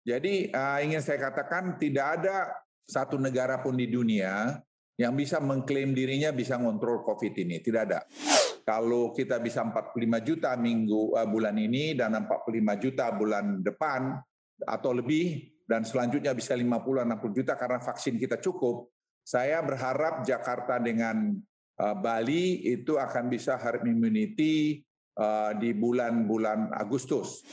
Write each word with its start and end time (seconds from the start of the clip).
Jadi 0.00 0.48
uh, 0.48 0.78
ingin 0.80 1.04
saya 1.04 1.20
katakan 1.30 1.76
tidak 1.76 2.20
ada 2.20 2.50
satu 2.88 3.20
negara 3.20 3.60
pun 3.60 3.76
di 3.76 3.86
dunia 3.86 4.56
yang 4.96 5.16
bisa 5.16 5.40
mengklaim 5.40 5.92
dirinya 5.92 6.32
bisa 6.32 6.56
ngontrol 6.56 7.04
COVID 7.04 7.32
ini. 7.36 7.60
Tidak 7.60 7.82
ada. 7.84 8.00
Kalau 8.64 9.12
kita 9.16 9.40
bisa 9.40 9.64
45 9.64 9.96
juta 10.24 10.56
minggu 10.56 11.16
uh, 11.16 11.28
bulan 11.28 11.56
ini 11.56 11.96
dan 11.96 12.16
45 12.16 12.84
juta 12.84 13.12
bulan 13.12 13.60
depan 13.64 14.16
atau 14.64 14.92
lebih 14.92 15.48
dan 15.64 15.86
selanjutnya 15.86 16.34
bisa 16.34 16.58
50-60 16.58 17.36
juta 17.36 17.54
karena 17.54 17.78
vaksin 17.78 18.18
kita 18.18 18.42
cukup, 18.42 18.90
saya 19.22 19.62
berharap 19.62 20.26
Jakarta 20.26 20.82
dengan 20.82 21.38
uh, 21.78 21.96
Bali 21.96 22.66
itu 22.66 22.98
akan 22.98 23.30
bisa 23.30 23.54
herd 23.54 23.86
immunity 23.86 24.82
uh, 25.16 25.54
di 25.54 25.70
bulan-bulan 25.70 26.74
Agustus. 26.74 27.46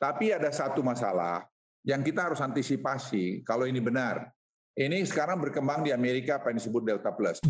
Tapi 0.00 0.34
ada 0.34 0.50
satu 0.50 0.82
masalah 0.82 1.49
yang 1.84 2.04
kita 2.04 2.28
harus 2.28 2.40
antisipasi 2.40 3.40
kalau 3.44 3.64
ini 3.64 3.80
benar. 3.80 4.28
Ini 4.76 5.02
sekarang 5.04 5.40
berkembang 5.42 5.84
di 5.84 5.90
Amerika 5.92 6.40
apa 6.40 6.52
yang 6.52 6.58
disebut 6.60 6.82
Delta 6.86 7.12
Plus. 7.12 7.40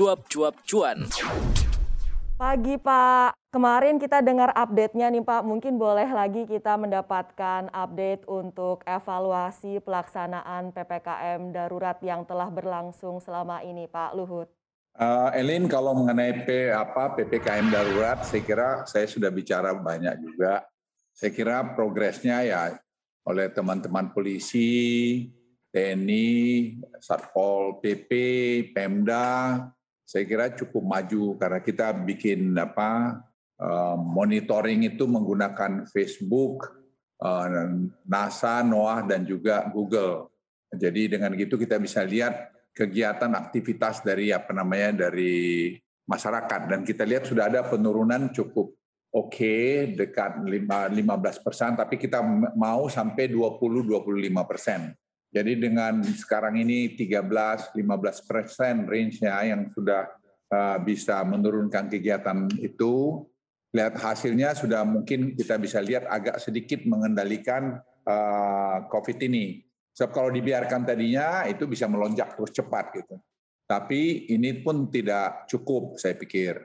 cuap-cuap 0.00 0.56
cuan. 0.64 1.04
Pagi 2.40 2.80
Pak, 2.80 3.52
kemarin 3.52 4.00
kita 4.00 4.24
dengar 4.24 4.48
update-nya 4.56 5.12
nih 5.12 5.20
Pak, 5.20 5.44
mungkin 5.44 5.76
boleh 5.76 6.08
lagi 6.08 6.48
kita 6.48 6.80
mendapatkan 6.80 7.68
update 7.68 8.24
untuk 8.24 8.80
evaluasi 8.88 9.76
pelaksanaan 9.84 10.72
PPKM 10.72 11.52
darurat 11.52 12.00
yang 12.00 12.24
telah 12.24 12.48
berlangsung 12.48 13.20
selama 13.20 13.60
ini 13.60 13.84
Pak 13.84 14.16
Luhut. 14.16 14.48
Uh, 14.96 15.28
Elin, 15.36 15.68
kalau 15.68 15.92
mengenai 15.92 16.48
P, 16.48 16.72
apa, 16.72 17.12
PPKM 17.12 17.68
darurat, 17.68 18.24
saya 18.24 18.40
kira 18.40 18.88
saya 18.88 19.04
sudah 19.04 19.28
bicara 19.28 19.76
banyak 19.76 20.16
juga. 20.24 20.64
Saya 21.12 21.36
kira 21.36 21.60
progresnya 21.76 22.40
ya 22.40 22.72
oleh 23.28 23.52
teman-teman 23.52 24.16
polisi, 24.16 25.28
TNI, 25.76 26.32
Satpol 27.04 27.84
PP, 27.84 28.10
Pemda, 28.72 29.60
saya 30.10 30.26
kira 30.26 30.50
cukup 30.58 30.82
maju 30.82 31.38
karena 31.38 31.62
kita 31.62 31.94
bikin 32.02 32.50
apa 32.58 33.22
uh, 33.62 33.94
monitoring 33.94 34.82
itu 34.90 35.06
menggunakan 35.06 35.86
Facebook, 35.86 36.66
uh, 37.22 37.46
NASA, 38.02 38.66
NOAA 38.66 39.06
dan 39.06 39.22
juga 39.22 39.70
Google. 39.70 40.34
Jadi 40.74 41.14
dengan 41.14 41.30
gitu 41.38 41.54
kita 41.54 41.78
bisa 41.78 42.02
lihat 42.02 42.50
kegiatan 42.74 43.30
aktivitas 43.38 44.02
dari 44.02 44.34
apa 44.34 44.50
namanya 44.50 45.06
dari 45.06 45.78
masyarakat 46.10 46.60
dan 46.66 46.82
kita 46.82 47.06
lihat 47.06 47.30
sudah 47.30 47.46
ada 47.46 47.62
penurunan 47.70 48.34
cukup 48.34 48.74
oke 49.14 49.30
okay, 49.30 49.94
dekat 49.94 50.42
15 50.42 50.90
persen 51.46 51.78
tapi 51.78 52.02
kita 52.02 52.18
mau 52.58 52.90
sampai 52.90 53.30
20-25 53.30 54.50
persen. 54.50 54.90
Jadi 55.30 55.62
dengan 55.62 56.02
sekarang 56.02 56.58
ini 56.58 56.98
13-15 56.98 57.78
persen 58.26 58.82
range-nya 58.82 59.38
yang 59.46 59.70
sudah 59.70 60.10
uh, 60.50 60.78
bisa 60.82 61.22
menurunkan 61.22 61.86
kegiatan 61.86 62.50
itu, 62.58 63.22
lihat 63.70 63.94
hasilnya 63.94 64.58
sudah 64.58 64.82
mungkin 64.82 65.38
kita 65.38 65.54
bisa 65.62 65.78
lihat 65.78 66.10
agak 66.10 66.42
sedikit 66.42 66.82
mengendalikan 66.82 67.78
uh, 68.02 68.90
COVID 68.90 69.22
ini. 69.30 69.62
So, 69.94 70.10
kalau 70.10 70.34
dibiarkan 70.34 70.82
tadinya 70.82 71.46
itu 71.46 71.70
bisa 71.70 71.86
melonjak 71.86 72.34
terus 72.34 72.50
cepat 72.50 72.90
gitu. 72.98 73.14
Tapi 73.70 74.26
ini 74.34 74.66
pun 74.66 74.90
tidak 74.90 75.46
cukup 75.46 75.94
saya 75.94 76.18
pikir. 76.18 76.58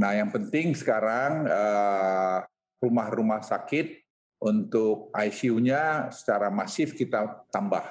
Nah 0.00 0.16
yang 0.16 0.32
penting 0.32 0.72
sekarang 0.72 1.44
uh, 1.48 2.44
rumah-rumah 2.80 3.44
sakit 3.44 4.04
untuk 4.40 5.12
ICU-nya 5.12 6.12
secara 6.12 6.52
masif 6.52 6.92
kita 6.92 7.44
tambah 7.48 7.84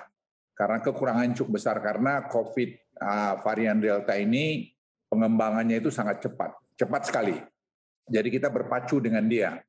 karena 0.56 0.80
kekurangan 0.80 1.36
cukup 1.36 1.60
besar 1.60 1.84
karena 1.84 2.32
COVID 2.32 2.70
uh, 3.04 3.44
varian 3.44 3.78
Delta 3.78 4.16
ini 4.16 4.72
pengembangannya 5.12 5.84
itu 5.84 5.92
sangat 5.92 6.24
cepat, 6.24 6.56
cepat 6.80 7.02
sekali. 7.12 7.36
Jadi 8.08 8.28
kita 8.32 8.48
berpacu 8.48 9.04
dengan 9.04 9.28
dia. 9.28 9.60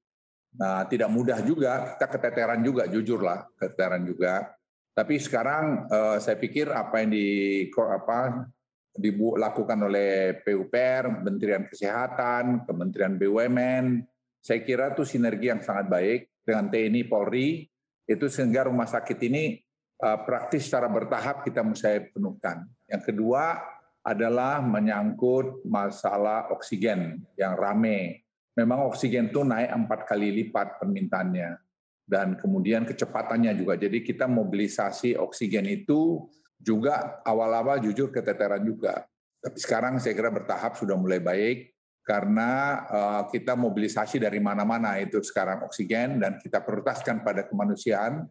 Nah, 0.57 0.87
tidak 0.89 1.11
mudah 1.13 1.43
juga, 1.43 1.99
kita 1.99 2.07
keteteran 2.07 2.63
juga, 2.63 2.89
jujurlah, 2.89 3.51
keteteran 3.59 4.07
juga. 4.07 4.55
Tapi 4.97 5.21
sekarang 5.21 5.91
uh, 5.91 6.17
saya 6.23 6.41
pikir 6.41 6.73
apa 6.73 7.05
yang 7.05 7.11
di 7.13 7.29
apa 7.69 8.49
dilakukan 8.97 9.79
oleh 9.85 10.41
PUPR, 10.41 11.21
Kementerian 11.21 11.69
Kesehatan, 11.69 12.65
Kementerian 12.65 13.21
BUMN, 13.21 14.01
saya 14.41 14.65
kira 14.65 14.97
itu 14.97 15.05
sinergi 15.05 15.53
yang 15.53 15.61
sangat 15.61 15.93
baik 15.93 16.21
dengan 16.41 16.73
TNI 16.73 17.03
Polri, 17.05 17.69
itu 18.09 18.27
sehingga 18.33 18.73
rumah 18.73 18.89
sakit 18.89 19.19
ini 19.29 19.45
Eh, 19.53 19.66
praktis 19.97 20.69
secara 20.69 20.93
bertahap 20.93 21.41
kita 21.41 21.65
mesti 21.65 22.13
penuhkan. 22.13 22.69
Yang 22.85 23.13
kedua 23.13 23.61
adalah 24.07 24.63
menyangkut 24.63 25.67
masalah 25.67 26.53
oksigen 26.55 27.27
yang 27.35 27.59
rame. 27.59 28.23
Memang 28.55 28.87
oksigen 28.87 29.29
itu 29.35 29.43
naik 29.43 29.73
empat 29.73 30.07
kali 30.07 30.33
lipat 30.33 30.79
permintaannya 30.81 31.59
dan 32.07 32.39
kemudian 32.39 32.87
kecepatannya 32.87 33.53
juga. 33.59 33.75
Jadi 33.75 34.01
kita 34.07 34.31
mobilisasi 34.31 35.19
oksigen 35.19 35.67
itu 35.67 36.25
juga 36.57 37.21
awal-awal 37.27 37.83
jujur 37.83 38.15
keteteran 38.15 38.63
juga. 38.63 39.05
Tapi 39.43 39.59
sekarang 39.61 39.99
saya 40.01 40.15
kira 40.17 40.33
bertahap 40.33 40.79
sudah 40.79 40.97
mulai 40.97 41.21
baik 41.21 41.77
karena 42.07 42.83
uh, 42.87 43.23
kita 43.29 43.59
mobilisasi 43.59 44.23
dari 44.23 44.39
mana-mana 44.39 45.03
itu 45.03 45.19
sekarang 45.19 45.67
oksigen 45.67 46.23
dan 46.23 46.39
kita 46.39 46.63
prioritaskan 46.63 47.27
pada 47.27 47.43
kemanusiaan 47.45 48.23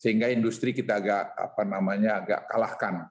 sehingga 0.00 0.32
industri 0.32 0.72
kita 0.72 0.96
agak 0.96 1.36
apa 1.36 1.62
namanya 1.68 2.24
agak 2.24 2.48
kalahkan. 2.48 3.04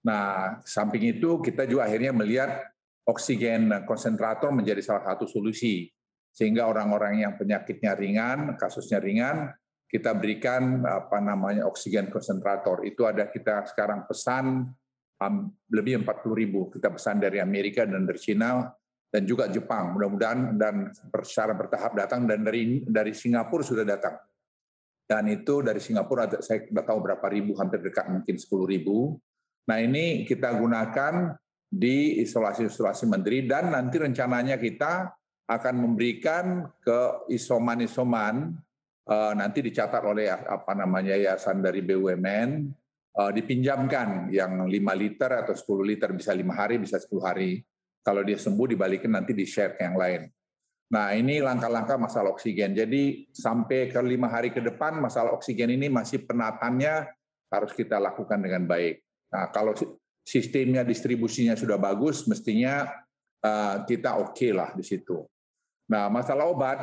Nah, 0.00 0.56
samping 0.64 1.12
itu 1.12 1.44
kita 1.44 1.68
juga 1.68 1.84
akhirnya 1.84 2.16
melihat 2.16 2.64
oksigen 3.04 3.68
konsentrator 3.84 4.48
menjadi 4.48 4.80
salah 4.80 5.12
satu 5.12 5.28
solusi 5.28 5.92
sehingga 6.32 6.64
orang-orang 6.64 7.28
yang 7.28 7.36
penyakitnya 7.36 7.92
ringan, 7.92 8.56
kasusnya 8.56 9.04
ringan, 9.04 9.52
kita 9.84 10.16
berikan 10.16 10.80
apa 10.88 11.20
namanya 11.20 11.68
oksigen 11.68 12.08
konsentrator. 12.08 12.88
Itu 12.88 13.04
ada 13.04 13.28
kita 13.28 13.68
sekarang 13.68 14.08
pesan 14.08 14.64
um, 15.20 15.34
lebih 15.68 16.00
40 16.00 16.40
ribu. 16.40 16.72
Kita 16.72 16.88
pesan 16.88 17.20
dari 17.20 17.36
Amerika 17.36 17.84
dan 17.84 18.08
dari 18.08 18.16
Cina 18.16 18.64
dan 19.12 19.22
juga 19.28 19.50
Jepang. 19.52 19.92
Mudah-mudahan 19.92 20.56
dan 20.56 20.88
secara 21.20 21.52
bertahap 21.52 21.92
datang 21.98 22.24
dan 22.24 22.40
dari 22.40 22.80
dari 22.88 23.12
Singapura 23.12 23.60
sudah 23.60 23.84
datang 23.84 24.16
dan 25.10 25.26
itu 25.26 25.58
dari 25.58 25.82
Singapura 25.82 26.30
saya 26.38 26.62
tidak 26.62 26.86
tahu 26.86 27.02
berapa 27.02 27.26
ribu, 27.26 27.58
hampir 27.58 27.82
dekat 27.82 28.06
mungkin 28.06 28.38
10 28.38 28.46
ribu. 28.62 29.18
Nah 29.66 29.82
ini 29.82 30.22
kita 30.22 30.54
gunakan 30.54 31.34
di 31.66 32.22
isolasi-isolasi 32.22 33.10
menteri 33.10 33.42
dan 33.42 33.74
nanti 33.74 33.98
rencananya 33.98 34.54
kita 34.54 35.10
akan 35.50 35.74
memberikan 35.82 36.62
ke 36.78 37.26
isoman-isoman 37.26 38.54
uh, 39.10 39.34
nanti 39.34 39.66
dicatat 39.66 39.98
oleh 40.06 40.30
apa 40.30 40.78
namanya 40.78 41.18
yayasan 41.18 41.58
dari 41.58 41.82
BUMN 41.82 42.70
uh, 43.18 43.30
dipinjamkan 43.34 44.30
yang 44.30 44.62
5 44.62 44.70
liter 44.94 45.42
atau 45.42 45.58
10 45.58 45.90
liter 45.90 46.14
bisa 46.14 46.30
lima 46.38 46.54
hari 46.54 46.78
bisa 46.78 47.02
10 47.02 47.18
hari. 47.18 47.58
Kalau 47.98 48.22
dia 48.22 48.38
sembuh 48.38 48.78
dibalikin 48.78 49.10
nanti 49.10 49.34
di 49.34 49.42
share 49.42 49.74
ke 49.74 49.82
yang 49.82 49.98
lain. 49.98 50.22
Nah 50.90 51.14
ini 51.14 51.38
langkah-langkah 51.38 51.94
masalah 51.94 52.34
oksigen. 52.34 52.74
Jadi 52.74 53.30
sampai 53.30 53.86
ke 53.86 54.00
lima 54.02 54.26
hari 54.26 54.50
ke 54.50 54.58
depan 54.58 54.98
masalah 54.98 55.30
oksigen 55.38 55.70
ini 55.70 55.86
masih 55.86 56.26
penatannya 56.26 57.06
harus 57.46 57.70
kita 57.78 58.02
lakukan 58.02 58.42
dengan 58.42 58.66
baik. 58.66 58.98
Nah 59.30 59.54
kalau 59.54 59.70
sistemnya 60.26 60.82
distribusinya 60.82 61.54
sudah 61.54 61.78
bagus, 61.78 62.26
mestinya 62.26 62.90
uh, 63.38 63.86
kita 63.86 64.18
oke 64.18 64.34
okay 64.34 64.50
lah 64.50 64.74
di 64.74 64.82
situ. 64.82 65.22
Nah 65.94 66.10
masalah 66.10 66.50
obat, 66.50 66.82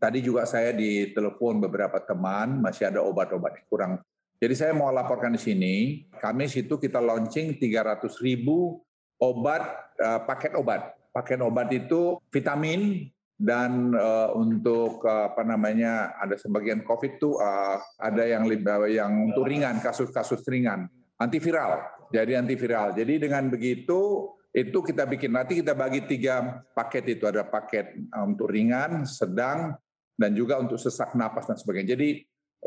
tadi 0.00 0.24
juga 0.24 0.48
saya 0.48 0.72
ditelepon 0.72 1.68
beberapa 1.68 2.00
teman 2.00 2.64
masih 2.64 2.88
ada 2.88 3.04
obat-obat 3.04 3.60
yang 3.60 3.68
kurang. 3.68 3.92
Jadi 4.40 4.56
saya 4.56 4.72
mau 4.72 4.88
laporkan 4.88 5.36
di 5.36 5.38
sini, 5.38 5.76
kami 6.16 6.48
situ 6.48 6.80
kita 6.80 6.98
launching 6.98 7.60
300 7.60 8.08
ribu 8.24 8.80
obat, 9.20 9.68
uh, 10.00 10.24
paket 10.24 10.56
obat 10.56 11.01
paket 11.12 11.38
obat 11.44 11.68
itu 11.70 12.18
vitamin 12.32 13.06
dan 13.36 13.92
uh, 13.92 14.32
untuk 14.34 15.04
uh, 15.04 15.34
apa 15.34 15.44
namanya 15.44 16.16
ada 16.18 16.34
sebagian 16.34 16.82
COVID 16.82 17.12
tuh 17.20 17.36
uh, 17.38 17.78
ada 18.00 18.24
yang 18.24 18.48
yang 18.88 19.12
untuk 19.30 19.46
ringan 19.46 19.78
kasus-kasus 19.78 20.42
ringan. 20.48 20.88
Antiviral 21.22 22.02
jadi 22.12 22.36
antiviral. 22.36 22.92
Jadi 22.92 23.24
dengan 23.26 23.48
begitu 23.48 24.28
itu 24.52 24.78
kita 24.84 25.08
bikin. 25.08 25.32
Nanti 25.32 25.64
kita 25.64 25.72
bagi 25.72 26.04
tiga 26.04 26.60
paket 26.76 27.16
itu. 27.16 27.24
Ada 27.24 27.48
paket 27.48 27.96
untuk 28.20 28.52
ringan 28.52 29.08
sedang 29.08 29.72
dan 30.12 30.36
juga 30.36 30.60
untuk 30.60 30.76
sesak 30.76 31.16
napas 31.16 31.48
dan 31.48 31.56
sebagainya. 31.56 31.96
Jadi 31.96 32.08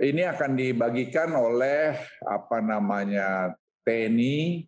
ini 0.02 0.26
akan 0.26 0.58
dibagikan 0.58 1.30
oleh 1.38 1.94
apa 2.26 2.58
namanya 2.60 3.54
TNI 3.86 4.66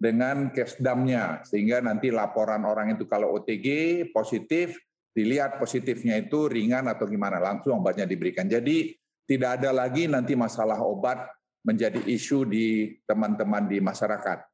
dengan 0.00 0.48
kesdamnya 0.48 1.44
sehingga 1.44 1.84
nanti 1.84 2.08
laporan 2.08 2.64
orang 2.64 2.96
itu 2.96 3.04
kalau 3.04 3.36
OTG 3.36 3.68
positif 4.16 4.80
dilihat 5.12 5.60
positifnya 5.60 6.16
itu 6.16 6.48
ringan 6.48 6.88
atau 6.88 7.04
gimana 7.04 7.36
langsung 7.36 7.76
obatnya 7.76 8.08
diberikan. 8.08 8.48
Jadi 8.48 8.96
tidak 9.28 9.60
ada 9.60 9.76
lagi 9.76 10.08
nanti 10.08 10.32
masalah 10.32 10.80
obat 10.80 11.28
menjadi 11.60 12.00
isu 12.08 12.48
di 12.48 12.96
teman-teman 13.04 13.68
di 13.68 13.78
masyarakat. 13.84 14.48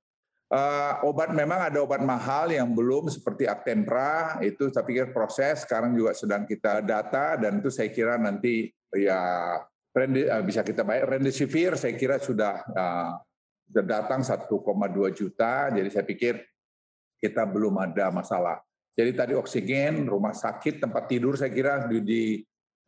Uh, 0.47 1.03
obat 1.07 1.35
memang 1.35 1.71
ada 1.71 1.83
obat 1.83 2.03
mahal 2.03 2.51
yang 2.51 2.71
belum 2.71 3.11
seperti 3.11 3.51
Actempra 3.51 4.39
itu 4.47 4.71
saya 4.71 4.87
pikir 4.87 5.11
proses 5.11 5.67
sekarang 5.67 5.95
juga 5.95 6.15
sedang 6.15 6.47
kita 6.47 6.87
data 6.87 7.35
dan 7.35 7.59
itu 7.59 7.67
saya 7.67 7.91
kira 7.91 8.15
nanti 8.15 8.71
ya 8.95 9.59
eh, 9.99 10.43
bisa 10.47 10.63
kita 10.63 10.87
bayar 10.87 11.19
remdesivir 11.19 11.75
saya 11.75 11.99
kira 11.99 12.23
sudah 12.23 12.63
uh, 12.63 13.26
datang 13.71 14.23
1,2 14.23 14.47
juta 15.11 15.71
jadi 15.75 15.89
saya 15.91 16.07
pikir 16.07 16.39
kita 17.21 17.43
belum 17.49 17.81
ada 17.81 18.13
masalah. 18.13 18.61
Jadi 18.97 19.13
tadi 19.13 19.33
oksigen, 19.37 20.09
rumah 20.09 20.33
sakit, 20.33 20.81
tempat 20.81 21.05
tidur 21.05 21.37
saya 21.37 21.53
kira 21.53 21.85
di, 21.85 22.01
di 22.01 22.23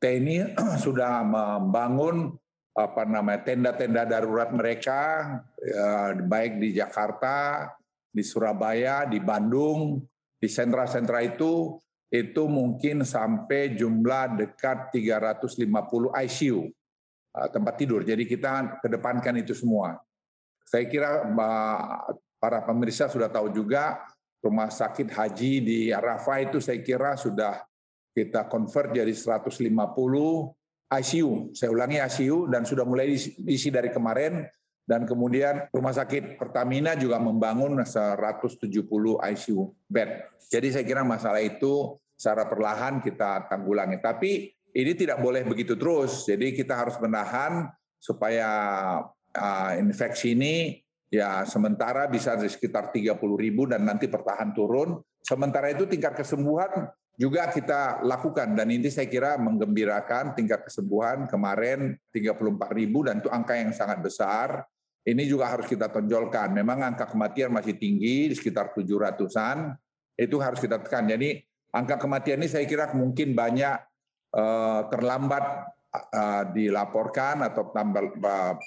TNI 0.00 0.56
sudah 0.84 1.20
membangun 1.24 2.32
apa 2.78 3.02
namanya 3.02 3.42
tenda-tenda 3.42 4.06
darurat 4.06 4.54
mereka 4.54 5.26
ya, 5.58 6.14
baik 6.14 6.62
di 6.62 6.78
Jakarta, 6.78 7.66
di 8.08 8.22
Surabaya, 8.22 9.04
di 9.04 9.18
Bandung, 9.18 10.00
di 10.38 10.48
sentra-sentra 10.48 11.20
itu 11.20 11.76
itu 12.08 12.48
mungkin 12.48 13.04
sampai 13.04 13.76
jumlah 13.76 14.40
dekat 14.40 14.96
350 14.96 15.68
ICU 16.24 16.72
eh, 17.36 17.48
tempat 17.52 17.74
tidur. 17.76 18.00
Jadi 18.00 18.24
kita 18.24 18.80
kedepankan 18.80 19.36
itu 19.44 19.52
semua. 19.52 20.00
Saya 20.68 20.84
kira 20.84 21.24
para 22.36 22.60
pemirsa 22.68 23.08
sudah 23.08 23.32
tahu 23.32 23.48
juga 23.56 24.04
rumah 24.44 24.68
sakit 24.68 25.08
haji 25.08 25.52
di 25.64 25.78
Arafah 25.88 26.44
itu 26.44 26.60
saya 26.60 26.78
kira 26.84 27.16
sudah 27.16 27.64
kita 28.12 28.46
convert 28.52 28.92
jadi 28.92 29.10
150 29.10 29.64
ICU. 30.88 31.56
Saya 31.56 31.70
ulangi 31.72 31.98
ICU 32.04 32.52
dan 32.52 32.68
sudah 32.68 32.84
mulai 32.84 33.16
diisi 33.16 33.72
dari 33.72 33.88
kemarin 33.88 34.44
dan 34.88 35.04
kemudian 35.04 35.68
rumah 35.72 35.92
sakit 35.92 36.40
Pertamina 36.40 36.96
juga 36.96 37.20
membangun 37.20 37.80
170 37.80 38.68
ICU 39.20 39.60
bed. 39.88 40.10
Jadi 40.48 40.68
saya 40.72 40.84
kira 40.84 41.00
masalah 41.04 41.40
itu 41.40 41.96
secara 42.16 42.48
perlahan 42.48 43.04
kita 43.04 43.48
tanggulangi. 43.52 44.00
Tapi 44.00 44.52
ini 44.72 44.92
tidak 44.96 45.20
boleh 45.20 45.44
begitu 45.44 45.76
terus. 45.76 46.24
Jadi 46.24 46.56
kita 46.56 46.76
harus 46.76 46.96
menahan 47.00 47.68
supaya 48.00 48.48
infeksi 49.78 50.34
ini 50.34 50.76
ya 51.08 51.44
sementara 51.48 52.04
bisa 52.06 52.36
di 52.36 52.48
sekitar 52.48 52.92
30 52.92 53.16
ribu 53.38 53.64
dan 53.64 53.84
nanti 53.84 54.06
pertahan 54.10 54.52
turun. 54.52 55.00
Sementara 55.24 55.72
itu 55.72 55.84
tingkat 55.88 56.16
kesembuhan 56.16 56.88
juga 57.18 57.50
kita 57.50 58.06
lakukan 58.06 58.54
dan 58.54 58.70
ini 58.70 58.86
saya 58.94 59.10
kira 59.10 59.34
menggembirakan 59.42 60.38
tingkat 60.38 60.62
kesembuhan 60.70 61.26
kemarin 61.26 61.98
34 62.14 62.78
ribu 62.78 63.02
dan 63.02 63.18
itu 63.18 63.26
angka 63.26 63.58
yang 63.58 63.74
sangat 63.74 63.98
besar. 63.98 64.62
Ini 65.02 65.24
juga 65.24 65.50
harus 65.50 65.66
kita 65.66 65.90
tonjolkan. 65.90 66.52
Memang 66.52 66.94
angka 66.94 67.10
kematian 67.10 67.50
masih 67.50 67.74
tinggi 67.74 68.30
di 68.30 68.34
sekitar 68.36 68.70
700-an. 68.76 69.74
Itu 70.14 70.36
harus 70.38 70.60
kita 70.60 70.78
tekan. 70.84 71.08
Jadi 71.08 71.40
angka 71.72 71.96
kematian 71.96 72.38
ini 72.44 72.48
saya 72.50 72.68
kira 72.68 72.92
mungkin 72.92 73.32
banyak 73.32 73.76
uh, 74.36 74.86
terlambat 74.92 75.74
dilaporkan 76.52 77.40
atau 77.48 77.72
tambah 77.72 78.12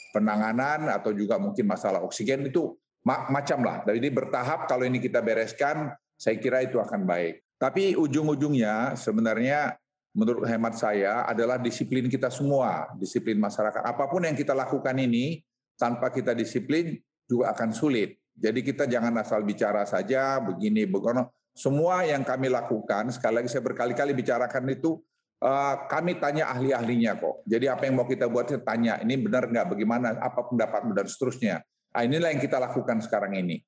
penanganan 0.10 0.90
atau 0.90 1.14
juga 1.14 1.38
mungkin 1.38 1.70
masalah 1.70 2.02
oksigen 2.02 2.50
itu 2.50 2.74
macam 3.06 3.62
lah. 3.62 3.86
Jadi 3.86 4.10
bertahap 4.10 4.66
kalau 4.66 4.86
ini 4.86 4.98
kita 4.98 5.22
bereskan, 5.22 5.94
saya 6.18 6.38
kira 6.42 6.66
itu 6.66 6.82
akan 6.82 7.06
baik. 7.06 7.42
Tapi 7.62 7.94
ujung-ujungnya 7.94 8.98
sebenarnya 8.98 9.78
menurut 10.18 10.50
hemat 10.50 10.76
saya 10.76 11.24
adalah 11.30 11.62
disiplin 11.62 12.10
kita 12.10 12.34
semua, 12.34 12.90
disiplin 12.98 13.38
masyarakat. 13.38 13.86
Apa 13.86 14.10
pun 14.10 14.26
yang 14.26 14.34
kita 14.34 14.58
lakukan 14.58 14.98
ini 14.98 15.46
tanpa 15.78 16.10
kita 16.10 16.34
disiplin 16.34 16.98
juga 17.30 17.54
akan 17.54 17.70
sulit. 17.70 18.18
Jadi 18.34 18.66
kita 18.66 18.90
jangan 18.90 19.14
asal 19.22 19.46
bicara 19.46 19.86
saja 19.86 20.42
begini 20.42 20.90
begono. 20.90 21.34
Semua 21.54 22.02
yang 22.08 22.24
kami 22.24 22.48
lakukan, 22.48 23.12
sekali 23.12 23.44
lagi 23.44 23.50
saya 23.52 23.60
berkali-kali 23.62 24.16
bicarakan 24.16 24.72
itu, 24.72 24.98
eh, 25.42 25.76
kami 25.90 26.22
tanya 26.22 26.54
ahli-ahlinya 26.54 27.18
kok. 27.18 27.42
Jadi 27.50 27.66
apa 27.66 27.90
yang 27.90 27.98
mau 27.98 28.08
kita 28.08 28.30
buat, 28.30 28.48
saya 28.48 28.62
tanya, 28.62 29.02
ini 29.02 29.18
benar 29.18 29.50
nggak, 29.50 29.66
bagaimana, 29.74 30.18
apa 30.22 30.46
pendapatmu, 30.46 30.94
dan 30.94 31.10
seterusnya. 31.10 31.66
Nah, 31.92 32.02
inilah 32.06 32.30
yang 32.32 32.42
kita 32.42 32.62
lakukan 32.62 33.04
sekarang 33.04 33.36
ini. 33.36 33.60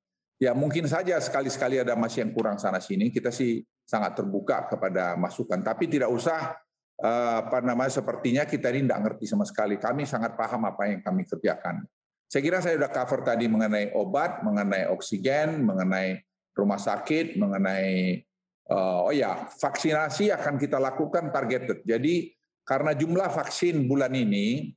Ya 0.41 0.51
mungkin 0.51 0.89
saja 0.89 1.19
sekali-sekali 1.19 1.79
ada 1.79 1.95
masih 1.95 2.27
yang 2.27 2.31
kurang 2.35 2.57
sana 2.59 2.79
sini, 2.79 3.13
kita 3.13 3.31
sih 3.31 3.63
sangat 3.83 4.17
terbuka 4.17 4.67
kepada 4.67 5.15
masukan. 5.19 5.59
Tapi 5.61 5.87
tidak 5.91 6.09
usah 6.09 6.55
eh, 6.99 7.35
apa 7.43 7.59
namanya 7.59 7.91
sepertinya 7.91 8.43
kita 8.43 8.71
ini 8.71 8.87
tidak 8.87 9.01
ngerti 9.07 9.25
sama 9.27 9.45
sekali. 9.47 9.75
Kami 9.79 10.03
sangat 10.07 10.35
paham 10.35 10.67
apa 10.67 10.89
yang 10.89 10.99
kami 11.03 11.27
kerjakan. 11.27 11.83
Saya 12.27 12.41
kira 12.41 12.57
saya 12.65 12.81
sudah 12.81 12.89
cover 12.89 13.21
tadi 13.21 13.45
mengenai 13.45 13.93
obat, 13.93 14.41
mengenai 14.41 14.89
oksigen, 14.89 15.61
mengenai 15.61 16.17
rumah 16.57 16.81
sakit, 16.81 17.37
mengenai 17.37 18.25
uh, 18.69 19.09
oh 19.09 19.13
ya 19.13 19.49
vaksinasi 19.59 20.31
akan 20.31 20.55
kita 20.55 20.77
lakukan 20.79 21.33
targeted. 21.33 21.83
Jadi 21.83 22.31
karena 22.63 22.95
jumlah 22.95 23.27
vaksin 23.27 23.83
bulan 23.89 24.15
ini 24.15 24.71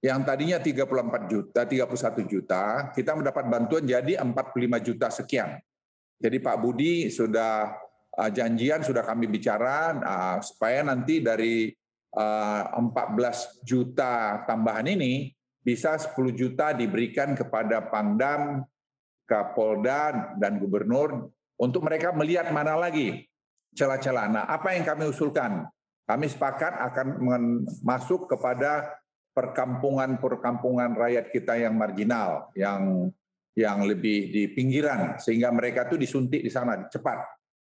yang 0.00 0.22
tadinya 0.22 0.60
34 0.60 1.32
juta, 1.32 1.60
31 1.66 2.24
juta, 2.30 2.64
kita 2.94 3.12
mendapat 3.16 3.44
bantuan 3.48 3.84
jadi 3.84 4.20
45 4.22 4.86
juta 4.86 5.08
sekian. 5.10 5.50
Jadi 6.16 6.36
Pak 6.40 6.56
Budi 6.62 7.12
sudah 7.12 7.76
uh, 8.16 8.30
janjian 8.32 8.80
sudah 8.80 9.04
kami 9.04 9.28
bicara 9.28 9.92
uh, 10.00 10.38
supaya 10.40 10.80
nanti 10.80 11.20
dari 11.20 11.68
uh, 12.16 12.62
14 12.72 13.66
juta 13.66 14.44
tambahan 14.48 14.88
ini 14.88 15.28
bisa 15.60 15.98
10 15.98 16.14
juta 16.32 16.72
diberikan 16.72 17.34
kepada 17.34 17.84
Pangdam, 17.90 18.64
Kapolda 19.26 20.32
dan 20.38 20.62
Gubernur 20.62 21.35
untuk 21.56 21.84
mereka 21.84 22.12
melihat 22.12 22.52
mana 22.52 22.76
lagi 22.76 23.24
celah-celah. 23.76 24.26
Nah, 24.32 24.44
apa 24.48 24.72
yang 24.76 24.84
kami 24.84 25.08
usulkan? 25.08 25.68
Kami 26.06 26.26
sepakat 26.30 26.78
akan 26.78 27.06
masuk 27.82 28.30
kepada 28.30 28.94
perkampungan-perkampungan 29.34 30.96
rakyat 30.96 31.28
kita 31.34 31.58
yang 31.60 31.74
marginal, 31.76 32.48
yang 32.54 33.12
yang 33.56 33.84
lebih 33.84 34.32
di 34.32 34.42
pinggiran, 34.52 35.16
sehingga 35.16 35.48
mereka 35.52 35.88
itu 35.88 35.96
disuntik 35.96 36.44
di 36.44 36.52
sana 36.52 36.88
cepat. 36.88 37.24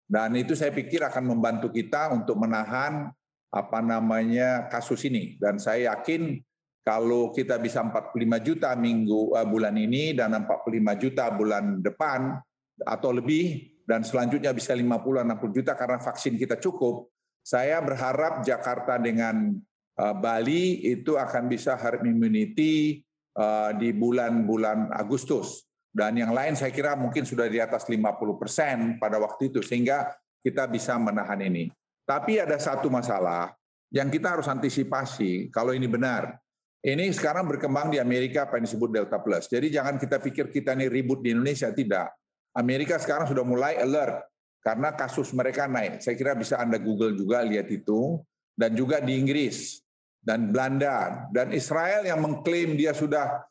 Dan 0.05 0.37
itu 0.37 0.53
saya 0.53 0.69
pikir 0.73 1.01
akan 1.01 1.37
membantu 1.37 1.73
kita 1.73 2.13
untuk 2.13 2.37
menahan 2.37 3.09
apa 3.51 3.79
namanya 3.83 4.69
kasus 4.71 5.03
ini. 5.09 5.35
Dan 5.41 5.57
saya 5.57 5.93
yakin 5.93 6.39
kalau 6.81 7.29
kita 7.29 7.61
bisa 7.61 7.83
45 7.85 8.15
juta 8.41 8.73
minggu 8.73 9.37
uh, 9.37 9.45
bulan 9.45 9.75
ini 9.77 10.17
dan 10.17 10.33
45 10.33 11.01
juta 11.01 11.29
bulan 11.29 11.83
depan 11.83 12.41
atau 12.85 13.13
lebih 13.13 13.75
dan 13.85 14.05
selanjutnya 14.05 14.53
bisa 14.55 14.71
50 14.71 15.25
60 15.25 15.57
juta 15.57 15.73
karena 15.75 15.99
vaksin 15.99 16.37
kita 16.37 16.57
cukup, 16.61 17.09
saya 17.41 17.81
berharap 17.81 18.45
Jakarta 18.45 19.01
dengan 19.01 19.57
uh, 19.97 20.15
Bali 20.15 20.85
itu 20.85 21.17
akan 21.17 21.49
bisa 21.49 21.75
herd 21.75 22.05
immunity 22.05 23.01
uh, 23.35 23.73
di 23.75 23.91
bulan-bulan 23.91 24.93
Agustus 24.93 25.71
dan 25.91 26.15
yang 26.15 26.31
lain 26.31 26.55
saya 26.55 26.71
kira 26.71 26.95
mungkin 26.95 27.27
sudah 27.27 27.51
di 27.51 27.59
atas 27.59 27.83
50 27.91 28.39
persen 28.39 28.95
pada 28.95 29.19
waktu 29.19 29.51
itu 29.51 29.59
sehingga 29.59 30.07
kita 30.39 30.71
bisa 30.71 30.95
menahan 30.95 31.37
ini. 31.43 31.67
Tapi 32.07 32.39
ada 32.39 32.55
satu 32.55 32.87
masalah 32.87 33.51
yang 33.91 34.07
kita 34.07 34.39
harus 34.39 34.47
antisipasi 34.47 35.51
kalau 35.51 35.75
ini 35.75 35.91
benar. 35.91 36.39
Ini 36.81 37.13
sekarang 37.13 37.45
berkembang 37.45 37.93
di 37.93 38.01
Amerika 38.01 38.49
apa 38.49 38.57
yang 38.57 38.65
disebut 38.65 38.89
Delta 38.89 39.21
Plus. 39.21 39.45
Jadi 39.45 39.69
jangan 39.69 40.01
kita 40.01 40.17
pikir 40.17 40.49
kita 40.49 40.73
ini 40.73 40.89
ribut 40.89 41.21
di 41.21 41.29
Indonesia, 41.29 41.69
tidak. 41.69 42.09
Amerika 42.57 42.99
sekarang 42.99 43.27
sudah 43.27 43.43
mulai 43.47 43.79
alert 43.79 44.27
karena 44.61 44.93
kasus 44.93 45.31
mereka 45.31 45.65
naik. 45.65 46.03
Saya 46.03 46.15
kira 46.19 46.35
bisa 46.37 46.59
Anda 46.59 46.77
Google 46.77 47.15
juga 47.17 47.41
lihat 47.41 47.71
itu. 47.71 48.21
Dan 48.51 48.77
juga 48.77 48.99
di 49.01 49.17
Inggris 49.17 49.79
dan 50.21 50.53
Belanda 50.53 51.25
dan 51.33 51.49
Israel 51.49 52.05
yang 52.05 52.21
mengklaim 52.21 52.77
dia 52.77 52.93
sudah 52.93 53.41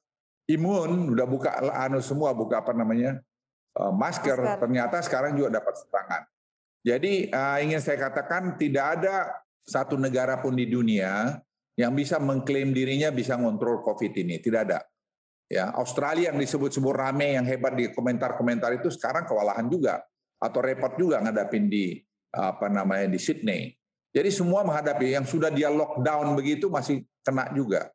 imun, 0.46 1.16
udah 1.16 1.26
buka 1.26 1.50
anu 1.72 1.98
semua, 1.98 2.30
buka 2.30 2.62
apa 2.62 2.70
namanya 2.76 3.18
uh, 3.74 3.90
masker, 3.90 4.38
masker, 4.38 4.60
ternyata 4.60 5.02
sekarang 5.02 5.34
juga 5.34 5.58
dapat 5.58 5.74
serangan. 5.82 6.22
Jadi 6.86 7.12
uh, 7.32 7.58
ingin 7.64 7.80
saya 7.82 7.98
katakan 7.98 8.54
tidak 8.54 9.00
ada 9.00 9.34
satu 9.66 9.98
negara 9.98 10.38
pun 10.38 10.54
di 10.54 10.68
dunia 10.68 11.42
yang 11.74 11.96
bisa 11.96 12.20
mengklaim 12.20 12.70
dirinya 12.76 13.08
bisa 13.10 13.34
ngontrol 13.34 13.82
COVID 13.82 14.12
ini, 14.20 14.38
tidak 14.38 14.60
ada. 14.70 14.78
Ya, 15.50 15.74
Australia 15.74 16.30
yang 16.30 16.38
disebut-sebut 16.38 16.94
rame 16.94 17.34
yang 17.34 17.42
hebat 17.42 17.74
di 17.74 17.90
komentar-komentar 17.90 18.70
itu 18.78 18.86
sekarang 18.86 19.26
kewalahan 19.26 19.66
juga 19.66 19.98
atau 20.38 20.62
repot 20.62 20.94
juga 20.94 21.18
ngadapin 21.18 21.66
di 21.66 21.98
apa 22.30 22.70
namanya 22.70 23.10
di 23.10 23.18
Sydney. 23.18 23.74
Jadi 24.14 24.30
semua 24.30 24.62
menghadapi 24.62 25.10
yang 25.10 25.26
sudah 25.26 25.50
dia 25.50 25.66
lockdown 25.66 26.38
begitu 26.38 26.70
masih 26.70 27.02
kena 27.26 27.50
juga. 27.50 27.90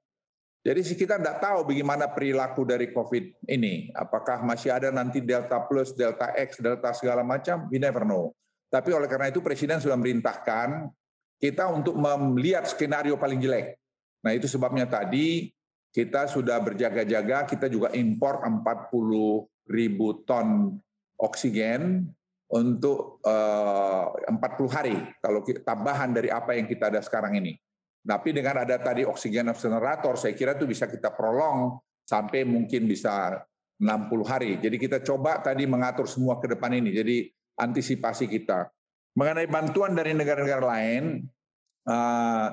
Jadi 0.68 0.84
kita 0.84 1.16
tidak 1.16 1.40
tahu 1.40 1.72
bagaimana 1.72 2.12
perilaku 2.12 2.68
dari 2.68 2.92
COVID 2.92 3.48
ini. 3.48 3.88
Apakah 3.96 4.44
masih 4.44 4.76
ada 4.76 4.92
nanti 4.92 5.24
Delta 5.24 5.64
Plus, 5.64 5.96
Delta 5.96 6.36
X, 6.36 6.60
Delta 6.60 6.92
segala 6.92 7.24
macam, 7.24 7.72
we 7.72 7.80
never 7.80 8.04
know. 8.04 8.36
Tapi 8.68 8.92
oleh 8.92 9.08
karena 9.08 9.32
itu 9.32 9.40
Presiden 9.40 9.80
sudah 9.80 9.96
merintahkan 9.96 10.92
kita 11.40 11.72
untuk 11.72 11.96
melihat 12.02 12.68
skenario 12.68 13.16
paling 13.16 13.40
jelek. 13.40 13.80
Nah 14.26 14.34
itu 14.36 14.50
sebabnya 14.50 14.90
tadi 14.90 15.54
kita 15.96 16.28
sudah 16.28 16.60
berjaga-jaga, 16.60 17.48
kita 17.48 17.72
juga 17.72 17.88
impor 17.96 18.44
40 18.44 19.72
ribu 19.72 20.28
ton 20.28 20.76
oksigen 21.16 22.04
untuk 22.52 23.24
uh, 23.24 24.12
eh, 24.28 24.36
40 24.36 24.76
hari 24.76 24.98
kalau 25.24 25.40
tambahan 25.64 26.12
dari 26.12 26.28
apa 26.28 26.52
yang 26.60 26.68
kita 26.68 26.92
ada 26.92 27.00
sekarang 27.00 27.40
ini. 27.40 27.56
Tapi 28.04 28.36
dengan 28.36 28.68
ada 28.68 28.76
tadi 28.76 29.08
oksigen 29.08 29.50
generator, 29.56 30.20
saya 30.20 30.36
kira 30.36 30.60
itu 30.60 30.68
bisa 30.68 30.86
kita 30.86 31.16
prolong 31.16 31.80
sampai 32.04 32.44
mungkin 32.44 32.86
bisa 32.86 33.40
60 33.80 33.88
hari. 34.28 34.52
Jadi 34.60 34.76
kita 34.76 35.00
coba 35.00 35.40
tadi 35.40 35.64
mengatur 35.64 36.06
semua 36.12 36.38
ke 36.44 36.52
depan 36.52 36.76
ini. 36.76 36.92
Jadi 36.92 37.26
antisipasi 37.56 38.28
kita. 38.30 38.68
Mengenai 39.16 39.48
bantuan 39.48 39.96
dari 39.96 40.12
negara-negara 40.12 40.64
lain, 40.76 41.24
uh, 41.88 42.48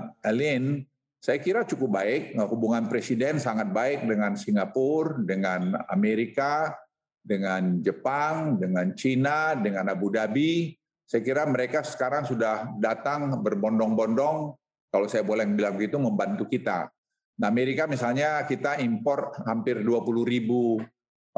saya 1.23 1.39
kira 1.39 1.63
cukup 1.63 2.03
baik. 2.03 2.35
Hubungan 2.51 2.91
presiden 2.91 3.39
sangat 3.39 3.71
baik 3.71 4.11
dengan 4.11 4.35
Singapura, 4.35 5.23
dengan 5.23 5.79
Amerika, 5.87 6.75
dengan 7.23 7.79
Jepang, 7.79 8.59
dengan 8.59 8.91
Cina, 8.99 9.55
dengan 9.55 9.87
Abu 9.87 10.11
Dhabi. 10.11 10.75
Saya 11.07 11.23
kira 11.23 11.47
mereka 11.47 11.87
sekarang 11.87 12.27
sudah 12.27 12.75
datang 12.75 13.39
berbondong-bondong 13.39 14.59
kalau 14.91 15.07
saya 15.07 15.23
boleh 15.23 15.47
bilang 15.47 15.79
begitu 15.79 16.03
membantu 16.03 16.51
kita. 16.51 16.91
Nah, 17.39 17.47
Amerika 17.47 17.87
misalnya 17.87 18.43
kita 18.43 18.83
impor 18.83 19.31
hampir 19.47 19.79
20 19.79 20.27
ribu 20.27 20.83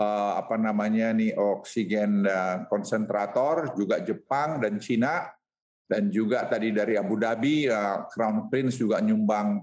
uh, 0.00 0.32
apa 0.40 0.56
namanya 0.56 1.12
nih 1.12 1.36
oksigen 1.36 2.24
uh, 2.24 2.64
konsentrator, 2.72 3.76
juga 3.76 4.00
Jepang 4.00 4.64
dan 4.64 4.80
Cina 4.80 5.28
dan 5.84 6.08
juga 6.08 6.48
tadi 6.48 6.72
dari 6.72 6.96
Abu 6.96 7.20
Dhabi 7.20 7.68
uh, 7.68 8.08
Crown 8.08 8.48
Prince 8.48 8.80
juga 8.80 9.04
nyumbang 9.04 9.60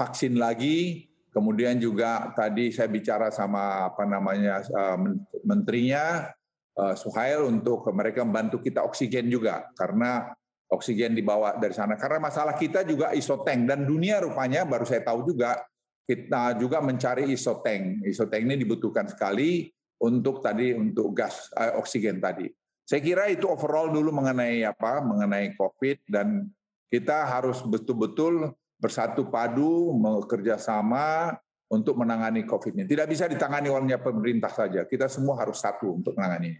vaksin 0.00 0.40
lagi. 0.40 1.04
Kemudian 1.30 1.78
juga 1.78 2.32
tadi 2.34 2.72
saya 2.74 2.90
bicara 2.90 3.30
sama 3.30 3.92
apa 3.92 4.02
namanya 4.02 4.64
uh, 4.66 4.98
menterinya 5.46 6.26
uh, 6.74 6.96
Suhail 6.98 7.46
untuk 7.46 7.86
mereka 7.94 8.26
membantu 8.26 8.58
kita 8.58 8.82
oksigen 8.82 9.30
juga 9.30 9.70
karena 9.78 10.34
oksigen 10.70 11.14
dibawa 11.14 11.54
dari 11.60 11.70
sana. 11.70 11.94
Karena 11.94 12.18
masalah 12.30 12.58
kita 12.58 12.82
juga 12.82 13.14
isotank 13.14 13.62
dan 13.68 13.86
dunia 13.86 14.18
rupanya 14.22 14.66
baru 14.66 14.82
saya 14.82 15.06
tahu 15.06 15.22
juga 15.28 15.60
kita 16.06 16.58
juga 16.58 16.82
mencari 16.82 17.30
isotank. 17.30 18.06
Isotank 18.06 18.42
ini 18.42 18.58
dibutuhkan 18.58 19.06
sekali 19.06 19.70
untuk 20.02 20.42
tadi 20.42 20.74
untuk 20.74 21.14
gas 21.14 21.50
eh, 21.54 21.78
oksigen 21.78 22.18
tadi. 22.18 22.50
Saya 22.82 22.98
kira 23.06 23.30
itu 23.30 23.46
overall 23.46 23.86
dulu 23.86 24.10
mengenai 24.10 24.66
apa 24.66 24.98
mengenai 24.98 25.54
COVID 25.54 26.10
dan 26.10 26.50
kita 26.90 27.22
harus 27.22 27.62
betul-betul 27.62 28.50
bersatu 28.80 29.28
padu 29.28 29.92
bekerja 29.94 30.56
sama 30.56 31.36
untuk 31.70 32.00
menangani 32.00 32.42
COVID 32.48 32.80
ini. 32.80 32.84
Tidak 32.88 33.06
bisa 33.06 33.30
ditangani 33.30 33.70
oleh 33.70 34.00
pemerintah 34.00 34.50
saja. 34.50 34.82
Kita 34.88 35.06
semua 35.06 35.38
harus 35.38 35.60
satu 35.62 36.00
untuk 36.00 36.18
menangani. 36.18 36.58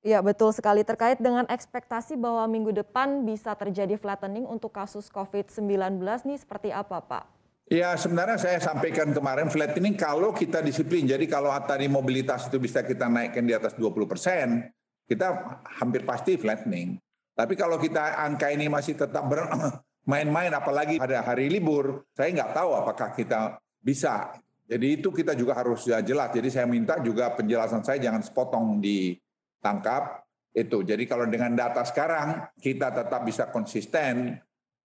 Ya 0.00 0.24
betul 0.24 0.48
sekali 0.56 0.80
terkait 0.80 1.20
dengan 1.20 1.44
ekspektasi 1.44 2.16
bahwa 2.16 2.48
minggu 2.48 2.72
depan 2.72 3.20
bisa 3.24 3.52
terjadi 3.52 4.00
flattening 4.00 4.48
untuk 4.48 4.72
kasus 4.72 5.12
COVID-19 5.12 6.00
nih 6.24 6.38
seperti 6.40 6.72
apa 6.72 7.04
Pak? 7.04 7.24
Ya 7.68 7.92
sebenarnya 7.94 8.40
saya 8.40 8.58
sampaikan 8.58 9.12
kemarin 9.12 9.52
flattening 9.52 9.94
kalau 9.94 10.32
kita 10.32 10.64
disiplin. 10.64 11.04
Jadi 11.04 11.28
kalau 11.28 11.52
tadi 11.68 11.86
mobilitas 11.86 12.48
itu 12.48 12.56
bisa 12.56 12.80
kita 12.80 13.06
naikkan 13.12 13.44
di 13.44 13.52
atas 13.52 13.76
20 13.76 14.10
persen, 14.10 14.72
kita 15.04 15.60
hampir 15.78 16.02
pasti 16.08 16.40
flattening. 16.40 16.96
Tapi 17.36 17.54
kalau 17.54 17.76
kita 17.76 18.24
angka 18.24 18.48
ini 18.50 18.72
masih 18.72 18.96
tetap 18.96 19.28
bermain-main 20.04 20.50
apalagi 20.50 20.98
pada 20.98 21.22
hari 21.22 21.46
libur, 21.46 22.02
saya 22.16 22.32
nggak 22.34 22.52
tahu 22.56 22.70
apakah 22.74 23.14
kita 23.14 23.60
bisa. 23.78 24.34
Jadi 24.70 25.02
itu 25.02 25.10
kita 25.10 25.34
juga 25.34 25.58
harus 25.58 25.86
jelas. 25.86 26.30
Jadi 26.30 26.48
saya 26.50 26.66
minta 26.66 26.98
juga 27.02 27.34
penjelasan 27.34 27.82
saya 27.82 27.98
jangan 27.98 28.22
sepotong 28.22 28.78
di 28.78 29.18
tangkap 29.58 30.22
itu. 30.54 30.82
Jadi 30.82 31.06
kalau 31.06 31.26
dengan 31.26 31.54
data 31.54 31.82
sekarang 31.82 32.54
kita 32.58 32.90
tetap 32.94 33.22
bisa 33.26 33.50
konsisten, 33.50 34.38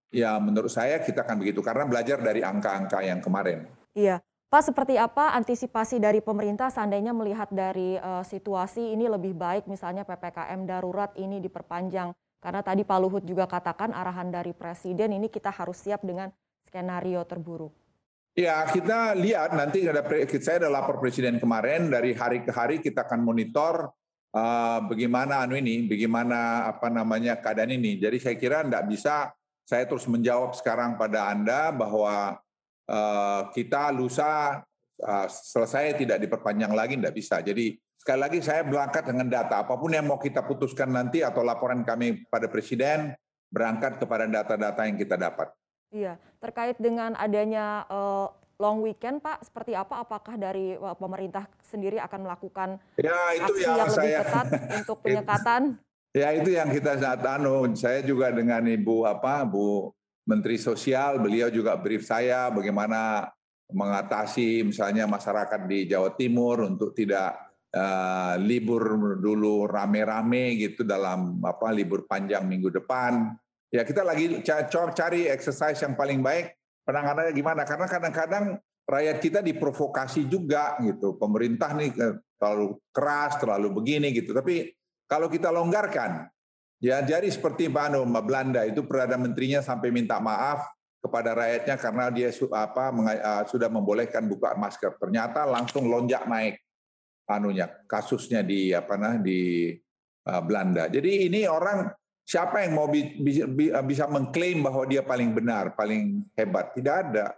ya 0.09 0.37
menurut 0.41 0.69
saya 0.69 1.01
kita 1.01 1.25
akan 1.25 1.41
begitu 1.41 1.61
karena 1.61 1.85
belajar 1.85 2.17
dari 2.21 2.41
angka-angka 2.41 3.01
yang 3.01 3.21
kemarin. 3.21 3.65
Iya. 3.93 4.21
Pak, 4.45 4.71
seperti 4.71 4.95
apa 4.95 5.33
antisipasi 5.35 5.97
dari 5.97 6.21
pemerintah 6.21 6.69
seandainya 6.69 7.11
melihat 7.11 7.49
dari 7.49 7.97
uh, 7.97 8.21
situasi 8.21 8.93
ini 8.93 9.09
lebih 9.09 9.33
baik 9.33 9.65
misalnya 9.65 10.05
PPKM 10.05 10.69
darurat 10.69 11.11
ini 11.17 11.41
diperpanjang? 11.41 12.13
Karena 12.45 12.61
tadi 12.61 12.85
Pak 12.85 12.99
Luhut 13.01 13.25
juga 13.25 13.49
katakan 13.49 13.89
arahan 13.89 14.29
dari 14.29 14.53
Presiden 14.53 15.17
ini 15.17 15.33
kita 15.33 15.49
harus 15.49 15.81
siap 15.81 16.05
dengan 16.05 16.29
skenario 16.61 17.25
terburuk. 17.25 17.73
Ya, 18.37 18.69
kita 18.69 19.17
lihat 19.17 19.57
nanti 19.57 19.81
ada 19.89 20.05
saya 20.37 20.61
ada 20.61 20.69
lapor 20.69 21.01
Presiden 21.01 21.41
kemarin 21.41 21.89
dari 21.89 22.13
hari 22.13 22.45
ke 22.45 22.53
hari 22.53 22.77
kita 22.85 23.01
akan 23.01 23.25
monitor 23.25 23.89
uh, 24.37 24.77
bagaimana 24.85 25.41
anu 25.41 25.57
ini, 25.57 25.89
bagaimana 25.89 26.69
apa 26.69 26.85
namanya 26.93 27.33
keadaan 27.41 27.73
ini. 27.73 27.97
Jadi 27.97 28.21
saya 28.21 28.37
kira 28.37 28.61
tidak 28.61 28.93
bisa 28.93 29.33
saya 29.65 29.89
terus 29.89 30.05
menjawab 30.05 30.53
sekarang 30.53 31.01
pada 31.01 31.33
Anda 31.33 31.73
bahwa 31.73 32.37
uh, 32.85 33.41
kita 33.57 33.89
lusa 33.89 34.61
uh, 35.01 35.27
selesai 35.33 35.97
tidak 35.97 36.21
diperpanjang 36.21 36.77
lagi, 36.77 36.93
tidak 36.93 37.15
bisa. 37.17 37.41
Jadi 37.41 37.73
sekali 38.05 38.21
lagi 38.21 38.37
saya 38.45 38.61
berangkat 38.61 39.01
dengan 39.09 39.25
data. 39.25 39.65
Apa 39.65 39.81
pun 39.81 39.89
yang 39.89 40.05
mau 40.05 40.21
kita 40.21 40.45
putuskan 40.45 40.93
nanti 40.93 41.25
atau 41.25 41.41
laporan 41.41 41.81
kami 41.81 42.29
pada 42.29 42.45
Presiden, 42.45 43.17
berangkat 43.49 43.97
kepada 43.97 44.29
data-data 44.29 44.85
yang 44.85 44.93
kita 44.93 45.17
dapat. 45.17 45.49
Iya, 45.89 46.21
terkait 46.37 46.77
dengan 46.77 47.17
adanya 47.17 47.81
uh, 47.89 48.29
long 48.61 48.85
weekend 48.85 49.25
Pak 49.25 49.49
seperti 49.49 49.73
apa? 49.73 50.05
Apakah 50.05 50.37
dari 50.37 50.77
pemerintah 51.01 51.49
sendiri 51.65 51.97
akan 51.97 52.29
melakukan 52.29 52.77
ya, 52.93 53.41
itu 53.41 53.41
aksi 53.41 53.63
yang, 53.65 53.73
yang 53.73 53.89
lebih 53.89 53.97
saya, 53.97 54.19
ketat 54.21 54.47
untuk 54.85 54.97
penyekatan? 55.03 55.61
Ya 56.13 56.29
itu 56.37 56.49
yang 56.53 56.69
kita 56.69 57.01
saat 57.01 57.25
anu. 57.25 57.65
Saya 57.73 58.05
juga 58.05 58.29
dengan 58.29 58.61
Ibu 58.69 59.09
apa 59.09 59.41
Bu 59.49 59.89
Menteri 60.29 60.61
Sosial, 60.61 61.17
beliau 61.17 61.49
juga 61.49 61.73
brief 61.73 62.05
saya 62.05 62.53
bagaimana 62.53 63.33
mengatasi 63.73 64.61
misalnya 64.61 65.09
masyarakat 65.09 65.65
di 65.65 65.89
Jawa 65.89 66.13
Timur 66.13 66.69
untuk 66.69 66.93
tidak 66.93 67.44
uh, 67.75 68.33
libur 68.39 69.19
dulu 69.19 69.67
rame-rame 69.67 70.55
gitu 70.55 70.87
dalam 70.87 71.43
apa 71.43 71.69
libur 71.75 72.07
panjang 72.07 72.47
minggu 72.47 72.71
depan. 72.71 73.35
Ya 73.69 73.83
kita 73.83 74.07
lagi 74.07 74.39
cari 74.95 75.27
exercise 75.27 75.83
yang 75.83 75.99
paling 75.99 76.23
baik 76.23 76.55
penanganannya 76.87 77.35
gimana? 77.35 77.67
Karena 77.67 77.91
kadang-kadang 77.91 78.45
rakyat 78.87 79.17
kita 79.19 79.39
diprovokasi 79.43 80.29
juga 80.31 80.79
gitu. 80.79 81.19
Pemerintah 81.19 81.75
nih 81.75 81.91
eh, 81.91 82.15
terlalu 82.39 82.79
keras, 82.95 83.35
terlalu 83.41 83.73
begini 83.75 84.15
gitu. 84.15 84.31
Tapi 84.31 84.71
kalau 85.09 85.27
kita 85.27 85.51
longgarkan, 85.51 86.29
ya 86.79 87.03
jadi 87.03 87.27
seperti 87.27 87.67
Bano 87.67 88.05
Belanda 88.07 88.63
itu 88.63 88.85
perdana 88.87 89.19
menterinya 89.19 89.59
sampai 89.59 89.91
minta 89.91 90.21
maaf 90.23 90.63
kepada 91.03 91.37
rakyatnya 91.37 91.75
karena 91.77 92.05
dia 92.13 92.29
apa 92.55 92.83
eh, 93.11 93.43
sudah 93.51 93.67
membolehkan 93.67 94.23
buka 94.29 94.55
masker. 94.55 94.95
Ternyata 95.01 95.43
langsung 95.43 95.89
lonjak 95.91 96.23
naik 96.31 96.64
anunya 97.25 97.65
kasusnya 97.89 98.45
di 98.45 98.69
apa 98.71 98.95
nah 98.95 99.17
di 99.17 99.73
uh, 100.29 100.41
Belanda. 100.45 100.85
Jadi 100.89 101.29
ini 101.29 101.49
orang 101.49 101.89
Siapa 102.25 102.65
yang 102.65 102.73
mau 102.73 102.89
bisa 103.85 104.09
mengklaim 104.09 104.65
bahwa 104.65 104.81
dia 104.89 105.05
paling 105.05 105.29
benar, 105.29 105.77
paling 105.77 106.25
hebat? 106.33 106.73
Tidak 106.73 106.95
ada. 107.05 107.37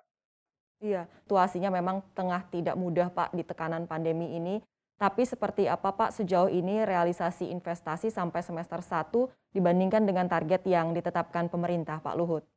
Iya, 0.79 1.11
situasinya 1.27 1.67
memang 1.67 1.99
tengah 2.15 2.47
tidak 2.47 2.79
mudah 2.79 3.11
Pak 3.11 3.35
di 3.35 3.43
tekanan 3.43 3.83
pandemi 3.83 4.39
ini. 4.39 4.63
Tapi 4.95 5.27
seperti 5.27 5.67
apa 5.67 5.91
Pak 5.91 6.15
sejauh 6.15 6.47
ini 6.47 6.87
realisasi 6.87 7.51
investasi 7.51 8.07
sampai 8.07 8.39
semester 8.39 8.79
1 8.79 9.11
dibandingkan 9.51 10.07
dengan 10.07 10.25
target 10.31 10.63
yang 10.63 10.95
ditetapkan 10.95 11.51
pemerintah 11.51 11.99
Pak 11.99 12.15
Luhut? 12.15 12.47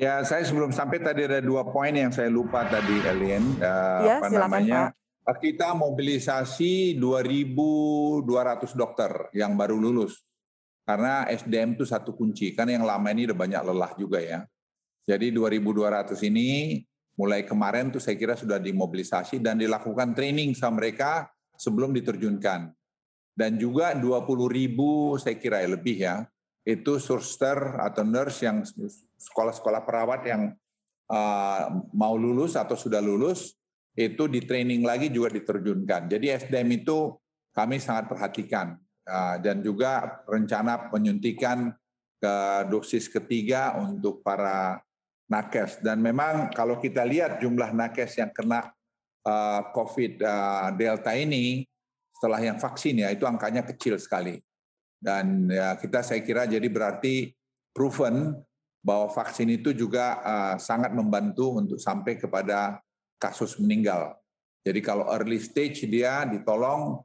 Ya, 0.00 0.24
saya 0.24 0.48
sebelum 0.48 0.72
sampai 0.72 1.04
tadi 1.04 1.28
ada 1.28 1.44
dua 1.44 1.64
poin 1.68 1.92
yang 1.92 2.08
saya 2.08 2.32
lupa 2.32 2.64
tadi, 2.68 3.04
Alien. 3.04 3.60
Uh, 3.60 4.00
ya, 4.00 4.14
apa 4.16 4.26
silakan, 4.32 4.40
namanya? 4.48 4.80
Pak. 4.88 5.05
Kita 5.26 5.74
mobilisasi 5.74 6.94
2.200 7.02 8.22
dokter 8.78 9.10
yang 9.34 9.58
baru 9.58 9.74
lulus 9.74 10.22
karena 10.86 11.26
SDM 11.26 11.74
itu 11.74 11.82
satu 11.82 12.14
kunci. 12.14 12.54
Kan 12.54 12.70
yang 12.70 12.86
lama 12.86 13.10
ini 13.10 13.26
udah 13.26 13.34
banyak 13.34 13.62
lelah 13.66 13.92
juga 13.98 14.22
ya. 14.22 14.46
Jadi 15.02 15.34
2.200 15.34 16.14
ini 16.30 16.78
mulai 17.18 17.42
kemarin 17.42 17.90
tuh 17.90 17.98
saya 17.98 18.14
kira 18.14 18.38
sudah 18.38 18.62
dimobilisasi 18.62 19.42
dan 19.42 19.58
dilakukan 19.58 20.14
training 20.14 20.54
sama 20.54 20.78
mereka 20.78 21.26
sebelum 21.58 21.90
diterjunkan. 21.90 22.70
Dan 23.34 23.58
juga 23.58 23.98
20 23.98 24.30
ribu 24.46 25.18
saya 25.18 25.34
kira 25.34 25.58
ya 25.58 25.68
lebih 25.74 25.96
ya, 26.06 26.22
itu 26.62 27.02
surster 27.02 27.82
atau 27.82 28.06
nurse 28.06 28.46
yang 28.46 28.62
sekolah-sekolah 29.18 29.82
perawat 29.84 30.22
yang 30.24 30.42
uh, 31.10 31.62
mau 31.92 32.14
lulus 32.16 32.56
atau 32.56 32.78
sudah 32.78 33.02
lulus, 33.02 33.52
itu 33.96 34.28
di 34.28 34.44
training 34.44 34.84
lagi 34.84 35.08
juga 35.08 35.32
diterjunkan. 35.32 36.12
Jadi 36.12 36.28
SDM 36.28 36.84
itu 36.84 37.16
kami 37.56 37.80
sangat 37.80 38.12
perhatikan. 38.12 38.76
Uh, 39.06 39.38
dan 39.38 39.62
juga 39.62 40.20
rencana 40.26 40.90
penyuntikan 40.90 41.70
ke 42.18 42.36
dosis 42.68 43.08
ketiga 43.08 43.78
untuk 43.80 44.20
para 44.20 44.82
nakes. 45.30 45.80
Dan 45.80 46.02
memang 46.04 46.52
kalau 46.52 46.76
kita 46.76 47.06
lihat 47.06 47.40
jumlah 47.40 47.72
nakes 47.72 48.18
yang 48.20 48.34
kena 48.34 48.68
uh, 49.24 49.62
COVID 49.72 50.20
uh, 50.20 50.68
Delta 50.74 51.14
ini 51.14 51.64
setelah 52.12 52.42
yang 52.42 52.58
vaksin 52.58 53.00
ya 53.00 53.08
itu 53.14 53.24
angkanya 53.24 53.64
kecil 53.64 53.96
sekali. 53.96 54.42
Dan 54.96 55.48
ya, 55.48 55.78
kita 55.78 56.02
saya 56.02 56.20
kira 56.24 56.44
jadi 56.50 56.66
berarti 56.66 57.30
proven 57.70 58.34
bahwa 58.82 59.06
vaksin 59.12 59.50
itu 59.50 59.74
juga 59.76 60.22
sangat 60.62 60.94
membantu 60.94 61.58
untuk 61.58 61.76
sampai 61.76 62.16
kepada 62.16 62.80
kasus 63.16 63.56
meninggal. 63.60 64.16
Jadi 64.66 64.80
kalau 64.82 65.06
early 65.12 65.38
stage 65.38 65.86
dia 65.86 66.26
ditolong 66.26 67.00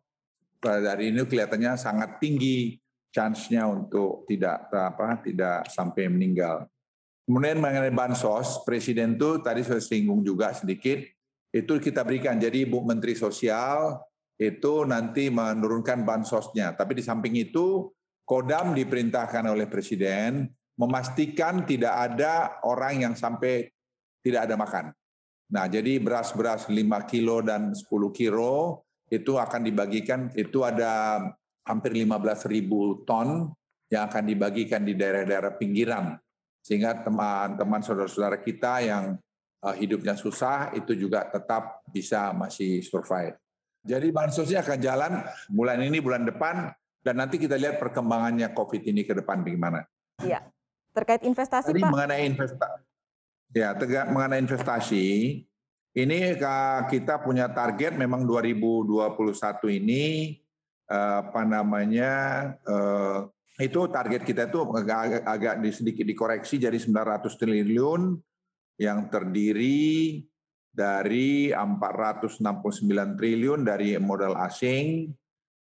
dari 0.61 1.09
ini 1.09 1.25
kelihatannya 1.25 1.77
sangat 1.77 2.21
tinggi 2.21 2.77
chance-nya 3.11 3.67
untuk 3.67 4.23
tidak 4.25 4.71
apa 4.71 5.19
tidak 5.21 5.67
sampai 5.67 6.07
meninggal. 6.07 6.65
Kemudian 7.27 7.61
mengenai 7.61 7.93
bansos, 7.93 8.65
Presiden 8.65 9.15
itu 9.15 9.39
tadi 9.39 9.61
sudah 9.61 9.79
singgung 9.79 10.25
juga 10.25 10.51
sedikit, 10.51 10.99
itu 11.53 11.73
kita 11.77 12.01
berikan. 12.01 12.39
Jadi 12.39 12.65
Bu 12.65 12.81
Menteri 12.81 13.13
Sosial 13.13 13.99
itu 14.41 14.83
nanti 14.89 15.29
menurunkan 15.29 16.01
bansosnya. 16.01 16.73
Tapi 16.73 16.97
di 16.97 17.03
samping 17.05 17.37
itu, 17.37 17.87
Kodam 18.25 18.73
diperintahkan 18.73 19.47
oleh 19.47 19.67
Presiden 19.67 20.49
memastikan 20.79 21.67
tidak 21.67 21.93
ada 21.93 22.57
orang 22.63 23.05
yang 23.05 23.13
sampai 23.13 23.69
tidak 24.23 24.49
ada 24.49 24.55
makan. 24.57 24.85
Nah, 25.51 25.67
jadi 25.67 25.99
beras-beras 25.99 26.71
5 26.71 26.79
kilo 27.11 27.43
dan 27.43 27.75
10 27.75 27.83
kilo 28.15 28.87
itu 29.11 29.35
akan 29.35 29.61
dibagikan, 29.67 30.31
itu 30.31 30.63
ada 30.63 31.19
hampir 31.67 31.91
15 31.91 32.47
ribu 32.47 33.03
ton 33.03 33.51
yang 33.91 34.07
akan 34.07 34.23
dibagikan 34.23 34.87
di 34.87 34.95
daerah-daerah 34.95 35.59
pinggiran. 35.59 36.15
Sehingga 36.63 37.03
teman-teman 37.03 37.83
saudara-saudara 37.83 38.39
kita 38.39 38.79
yang 38.79 39.19
eh, 39.67 39.75
hidupnya 39.83 40.15
susah 40.15 40.71
itu 40.71 40.95
juga 40.95 41.27
tetap 41.27 41.83
bisa 41.91 42.31
masih 42.31 42.79
survive. 42.79 43.35
Jadi 43.83 44.07
bansosnya 44.13 44.63
akan 44.63 44.79
jalan 44.79 45.13
bulan 45.51 45.83
ini, 45.83 45.99
bulan 45.99 46.23
depan, 46.23 46.69
dan 47.01 47.15
nanti 47.17 47.41
kita 47.41 47.57
lihat 47.57 47.81
perkembangannya 47.81 48.53
COVID 48.53 48.81
ini 48.87 49.03
ke 49.03 49.17
depan 49.17 49.41
bagaimana. 49.41 49.83
Iya. 50.21 50.45
Terkait 50.93 51.25
investasi, 51.25 51.73
Tadi 51.73 51.81
Pak? 51.81 51.91
mengenai 51.91 52.23
investasi. 52.29 52.90
Ya, 53.51 53.75
tegak 53.75 54.07
mengenai 54.07 54.39
investasi, 54.39 55.43
ini 55.91 56.17
kita 56.87 57.19
punya 57.19 57.51
target 57.51 57.99
memang 57.99 58.23
2021 58.23 59.11
ini 59.75 60.39
eh, 60.87 61.15
apa 61.19 61.43
namanya 61.43 62.13
eh, 62.63 63.19
itu 63.59 63.91
target 63.91 64.23
kita 64.23 64.47
itu 64.47 64.63
agak, 64.71 65.27
agak 65.27 65.53
sedikit 65.75 66.07
dikoreksi 66.07 66.63
jadi 66.63 66.79
900 66.79 67.27
triliun 67.27 68.15
yang 68.79 69.11
terdiri 69.11 70.23
dari 70.71 71.51
469 71.51 72.39
triliun 73.19 73.59
dari 73.67 73.99
modal 73.99 74.39
asing 74.39 75.11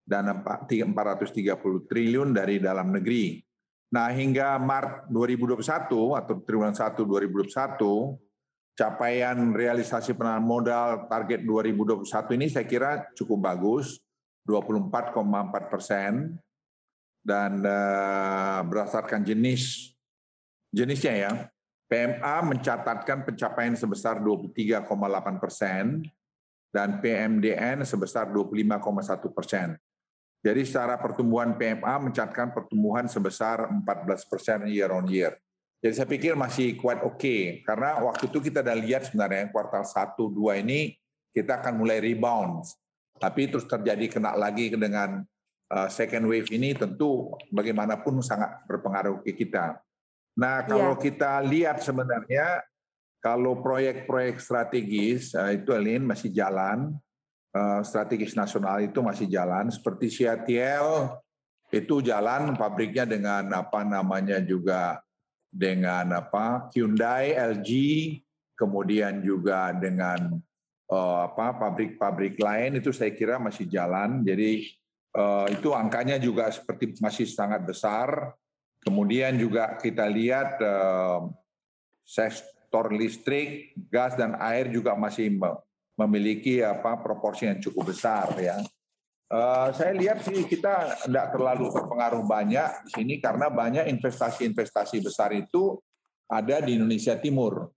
dan 0.05 0.29
430 0.45 1.89
triliun 1.89 2.29
dari 2.37 2.61
dalam 2.61 2.93
negeri. 2.93 3.48
Nah, 3.89 4.13
hingga 4.13 4.61
Maret 4.61 5.09
2021 5.09 6.13
atau 6.13 6.35
triwulan 6.45 6.77
1 6.77 6.93
2021, 6.93 8.21
capaian 8.77 9.37
realisasi 9.51 10.13
penanaman 10.13 10.45
modal 10.45 11.09
target 11.09 11.41
2021 11.41 12.37
ini 12.37 12.45
saya 12.53 12.69
kira 12.69 13.09
cukup 13.17 13.49
bagus, 13.49 13.97
24,4 14.45 15.73
persen, 15.73 16.37
dan 17.25 17.65
uh, 17.65 18.61
berdasarkan 18.63 19.25
jenis 19.25 19.91
jenisnya 20.69 21.13
ya, 21.17 21.31
PMA 21.89 22.35
mencatatkan 22.45 23.25
pencapaian 23.25 23.73
sebesar 23.73 24.21
23,8 24.21 24.85
persen 25.41 26.05
dan 26.69 27.01
PMDN 27.01 27.81
sebesar 27.81 28.29
25,1 28.29 29.33
persen. 29.33 29.73
Jadi 30.39 30.63
secara 30.63 30.95
pertumbuhan 30.95 31.59
PMA 31.59 31.95
mencatatkan 31.99 32.55
pertumbuhan 32.55 33.11
sebesar 33.11 33.67
14 33.67 34.31
persen 34.31 34.59
year 34.71 34.87
on 34.95 35.03
year. 35.11 35.35
Jadi 35.79 35.93
saya 35.95 36.07
pikir 36.07 36.35
masih 36.35 36.75
quite 36.75 37.03
oke 37.03 37.19
okay. 37.19 37.63
karena 37.63 38.03
waktu 38.03 38.27
itu 38.27 38.39
kita 38.43 38.59
sudah 38.63 38.77
lihat 38.79 39.01
sebenarnya 39.07 39.51
kuartal 39.51 39.83
1 39.83 40.15
2 40.15 40.63
ini 40.63 40.95
kita 41.31 41.59
akan 41.63 41.79
mulai 41.79 41.99
rebound. 42.03 42.67
Tapi 43.19 43.51
terus 43.51 43.67
terjadi 43.67 44.07
kena 44.07 44.35
lagi 44.35 44.71
dengan 44.71 45.23
uh, 45.71 45.87
second 45.91 46.27
wave 46.27 46.47
ini 46.55 46.71
tentu 46.75 47.35
bagaimanapun 47.51 48.23
sangat 48.23 48.63
berpengaruh 48.63 49.19
ke 49.23 49.35
kita. 49.35 49.79
Nah, 50.39 50.63
kalau 50.63 50.95
yeah. 50.95 51.03
kita 51.03 51.31
lihat 51.43 51.83
sebenarnya 51.83 52.63
kalau 53.19 53.59
proyek-proyek 53.59 54.39
strategis 54.39 55.35
uh, 55.35 55.51
itu 55.51 55.75
Elin 55.75 56.07
masih 56.07 56.31
jalan 56.31 56.95
Eh, 57.49 57.81
strategis 57.81 58.37
nasional 58.37 58.77
itu 58.85 59.01
masih 59.01 59.25
jalan 59.25 59.73
seperti 59.73 60.21
CATL 60.21 61.17
itu 61.73 61.97
jalan 62.05 62.53
pabriknya 62.53 63.09
dengan 63.09 63.41
apa 63.57 63.81
namanya 63.81 64.37
juga 64.37 65.01
dengan 65.49 66.13
apa 66.13 66.69
Hyundai, 66.69 67.33
LG, 67.33 67.69
kemudian 68.53 69.25
juga 69.25 69.73
dengan 69.73 70.37
uh, 70.93 71.25
apa 71.25 71.57
pabrik-pabrik 71.57 72.37
lain 72.37 72.77
itu 72.77 72.93
saya 72.93 73.13
kira 73.17 73.41
masih 73.41 73.65
jalan. 73.65 74.21
Jadi 74.21 74.69
uh, 75.17 75.49
itu 75.49 75.73
angkanya 75.73 76.21
juga 76.21 76.53
seperti 76.53 77.01
masih 77.01 77.25
sangat 77.25 77.65
besar. 77.65 78.33
Kemudian 78.81 79.37
juga 79.41 79.73
kita 79.77 80.05
lihat 80.05 80.61
uh, 80.61 81.33
sektor 82.05 82.93
listrik, 82.93 83.73
gas 83.89 84.13
dan 84.13 84.37
air 84.37 84.69
juga 84.69 84.93
masih 84.93 85.33
memiliki 85.99 86.63
apa 86.63 86.95
proporsi 87.03 87.51
yang 87.51 87.59
cukup 87.59 87.91
besar 87.91 88.31
ya. 88.39 88.63
Uh, 89.29 89.69
saya 89.77 89.93
lihat 89.93 90.25
sih 90.25 90.47
kita 90.49 91.05
tidak 91.05 91.37
terlalu 91.37 91.69
terpengaruh 91.69 92.25
banyak 92.25 92.69
di 92.87 92.91
sini 92.97 93.13
karena 93.21 93.51
banyak 93.53 93.85
investasi-investasi 93.93 95.05
besar 95.05 95.29
itu 95.37 95.77
ada 96.25 96.63
di 96.63 96.79
Indonesia 96.79 97.13
Timur. 97.19 97.69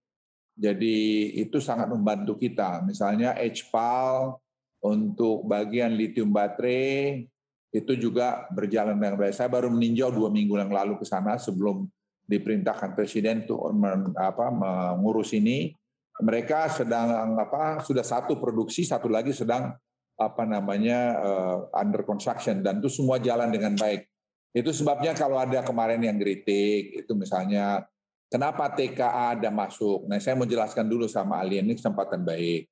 Jadi 0.56 1.32
itu 1.36 1.60
sangat 1.60 1.92
membantu 1.92 2.40
kita. 2.40 2.80
Misalnya 2.84 3.36
HPAL 3.36 4.36
untuk 4.84 5.44
bagian 5.44 5.92
lithium 5.92 6.32
baterai 6.32 7.24
itu 7.72 7.92
juga 7.96 8.48
berjalan 8.52 8.96
dengan 8.96 9.16
baik. 9.16 9.36
Saya 9.36 9.48
baru 9.48 9.72
meninjau 9.72 10.12
dua 10.12 10.28
minggu 10.28 10.60
yang 10.60 10.72
lalu 10.72 11.00
ke 11.00 11.08
sana 11.08 11.40
sebelum 11.40 11.88
diperintahkan 12.28 12.96
Presiden 12.96 13.44
untuk 13.44 13.60
mengurus 13.72 15.32
ini 15.36 15.72
mereka 16.20 16.68
sedang 16.68 17.38
apa 17.40 17.80
sudah 17.80 18.04
satu 18.04 18.36
produksi 18.36 18.84
satu 18.84 19.08
lagi 19.08 19.32
sedang 19.32 19.72
apa 20.20 20.44
namanya 20.44 20.98
uh, 21.18 21.56
under 21.72 22.04
construction. 22.04 22.60
Dan 22.60 22.84
itu 22.84 22.92
semua 22.92 23.16
jalan 23.16 23.48
dengan 23.48 23.72
baik. 23.78 24.04
Itu 24.52 24.68
sebabnya 24.76 25.16
kalau 25.16 25.40
ada 25.40 25.64
kemarin 25.64 26.04
yang 26.04 26.20
kritik 26.20 27.00
itu 27.04 27.12
misalnya 27.16 27.88
kenapa 28.28 28.68
TKA 28.76 29.40
ada 29.40 29.48
masuk? 29.48 30.04
Nah 30.04 30.20
saya 30.20 30.36
mau 30.36 30.44
jelaskan 30.44 30.84
dulu 30.84 31.08
sama 31.08 31.40
alien 31.40 31.64
ini 31.64 31.80
kesempatan 31.80 32.20
baik. 32.20 32.68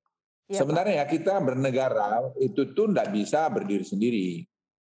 Ya, 0.51 0.61
sebenarnya 0.61 1.07
Pak. 1.07 1.11
kita 1.17 1.35
bernegara 1.41 2.27
itu 2.43 2.77
tuh 2.77 2.93
tidak 2.93 3.09
bisa 3.17 3.49
berdiri 3.49 3.87
sendiri. 3.87 4.31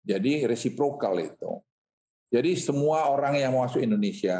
Jadi 0.05 0.45
resiprokal 0.45 1.17
itu. 1.25 1.65
Jadi 2.29 2.53
semua 2.59 3.09
orang 3.09 3.39
yang 3.39 3.57
masuk 3.57 3.81
Indonesia 3.81 4.37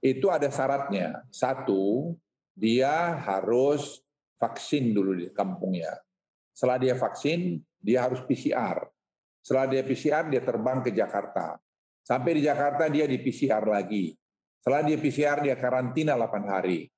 itu 0.00 0.30
ada 0.32 0.48
syaratnya. 0.48 1.26
Satu 1.28 2.14
dia 2.58 3.22
harus 3.22 4.02
vaksin 4.34 4.90
dulu 4.90 5.14
di 5.14 5.30
kampungnya. 5.30 5.94
Setelah 6.50 6.78
dia 6.82 6.94
vaksin, 6.98 7.62
dia 7.78 8.02
harus 8.02 8.18
PCR. 8.26 8.82
Setelah 9.38 9.66
dia 9.70 9.82
PCR, 9.86 10.26
dia 10.26 10.42
terbang 10.42 10.82
ke 10.82 10.90
Jakarta. 10.90 11.54
Sampai 12.02 12.34
di 12.34 12.42
Jakarta, 12.42 12.90
dia 12.90 13.06
di 13.06 13.22
PCR 13.22 13.62
lagi. 13.62 14.10
Setelah 14.58 14.82
dia 14.82 14.98
PCR, 14.98 15.38
dia 15.38 15.54
karantina 15.54 16.18
8 16.18 16.50
hari. 16.50 16.90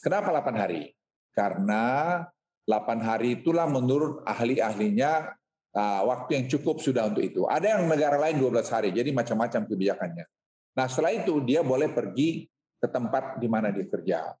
Kenapa 0.00 0.32
8 0.32 0.56
hari? 0.56 0.96
Karena 1.36 1.84
8 2.64 3.04
hari 3.04 3.44
itulah 3.44 3.68
menurut 3.68 4.24
ahli-ahlinya 4.24 5.36
uh, 5.76 6.02
waktu 6.08 6.40
yang 6.40 6.44
cukup 6.48 6.80
sudah 6.80 7.12
untuk 7.12 7.20
itu. 7.20 7.44
Ada 7.44 7.76
yang 7.76 7.84
negara 7.84 8.16
lain 8.16 8.40
12 8.40 8.64
hari, 8.72 8.90
jadi 8.96 9.12
macam-macam 9.12 9.68
kebijakannya. 9.68 10.24
Nah 10.76 10.86
setelah 10.88 11.12
itu 11.12 11.40
dia 11.44 11.60
boleh 11.60 11.92
pergi 11.92 12.48
ke 12.76 12.88
tempat 12.88 13.36
di 13.40 13.48
mana 13.48 13.68
dia 13.68 13.86
kerja. 13.88 14.32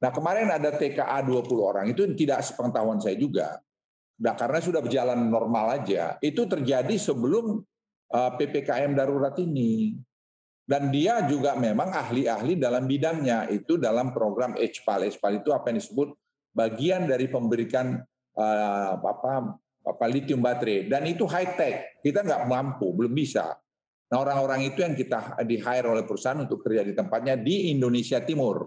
Nah 0.00 0.10
kemarin 0.10 0.48
ada 0.48 0.72
TKA 0.72 1.20
20 1.24 1.60
orang, 1.60 1.86
itu 1.92 2.08
tidak 2.16 2.40
sepengetahuan 2.40 2.98
saya 3.00 3.16
juga. 3.20 3.60
Nah 4.20 4.32
karena 4.36 4.60
sudah 4.60 4.80
berjalan 4.80 5.28
normal 5.28 5.80
aja, 5.80 6.16
itu 6.24 6.48
terjadi 6.48 6.96
sebelum 6.96 7.60
uh, 8.12 8.30
PPKM 8.36 8.96
darurat 8.96 9.36
ini. 9.40 9.96
Dan 10.64 10.88
dia 10.94 11.26
juga 11.26 11.58
memang 11.58 11.90
ahli-ahli 11.90 12.54
dalam 12.54 12.86
bidangnya, 12.86 13.50
itu 13.50 13.74
dalam 13.74 14.14
program 14.14 14.54
HPAL. 14.54 15.10
HPAL 15.10 15.42
itu 15.42 15.50
apa 15.50 15.74
yang 15.74 15.78
disebut 15.82 16.08
bagian 16.54 17.10
dari 17.10 17.26
pemberikan 17.26 17.98
uh, 18.36 18.92
apa 18.98 19.54
apa 19.80 20.04
lithium 20.10 20.44
baterai 20.44 20.90
dan 20.90 21.08
itu 21.08 21.24
high 21.24 21.56
tech 21.56 22.02
kita 22.04 22.20
nggak 22.20 22.44
mampu 22.50 22.92
belum 22.92 23.14
bisa 23.14 23.56
nah 24.10 24.18
orang-orang 24.18 24.66
itu 24.66 24.82
yang 24.82 24.98
kita 24.98 25.38
di 25.46 25.56
hire 25.62 25.86
oleh 25.86 26.04
perusahaan 26.04 26.42
untuk 26.42 26.60
kerja 26.66 26.82
di 26.82 26.92
tempatnya 26.92 27.38
di 27.38 27.70
Indonesia 27.70 28.18
Timur 28.20 28.66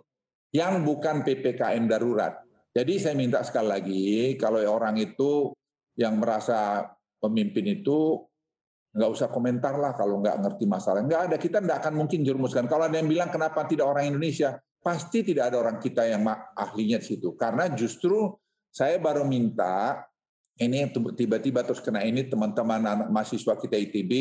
yang 0.53 0.85
bukan 0.85 1.25
ppkm 1.25 1.89
darurat 1.89 2.39
jadi 2.73 2.93
saya 2.97 3.15
minta 3.17 3.41
sekali 3.45 3.67
lagi 3.69 4.05
kalau 4.37 4.61
orang 4.65 4.97
itu 4.97 5.53
yang 5.93 6.17
merasa 6.17 6.89
pemimpin 7.21 7.69
itu 7.69 8.17
nggak 8.93 9.09
usah 9.09 9.29
komentar 9.29 9.77
lah 9.77 9.97
kalau 9.97 10.21
nggak 10.21 10.37
ngerti 10.37 10.65
masalah. 10.69 11.01
Nggak 11.01 11.21
ada, 11.29 11.35
kita 11.41 11.57
nggak 11.61 11.77
akan 11.81 11.93
mungkin 11.97 12.21
jerumuskan. 12.21 12.69
Kalau 12.69 12.85
ada 12.85 12.97
yang 13.01 13.09
bilang 13.09 13.33
kenapa 13.33 13.65
tidak 13.65 13.89
orang 13.89 14.09
Indonesia, 14.13 14.57
pasti 14.81 15.25
tidak 15.25 15.49
ada 15.53 15.65
orang 15.65 15.77
kita 15.81 16.05
yang 16.05 16.21
ahlinya 16.53 17.01
di 17.01 17.07
situ. 17.09 17.33
Karena 17.33 17.73
justru 17.73 18.37
saya 18.69 19.01
baru 19.01 19.25
minta, 19.25 20.05
ini 20.61 20.85
tiba-tiba 20.93 21.65
terus 21.65 21.81
kena 21.81 22.05
ini 22.05 22.29
teman-teman 22.29 22.85
anak 22.85 23.09
mahasiswa 23.09 23.57
kita 23.57 23.77
ITB, 23.81 24.13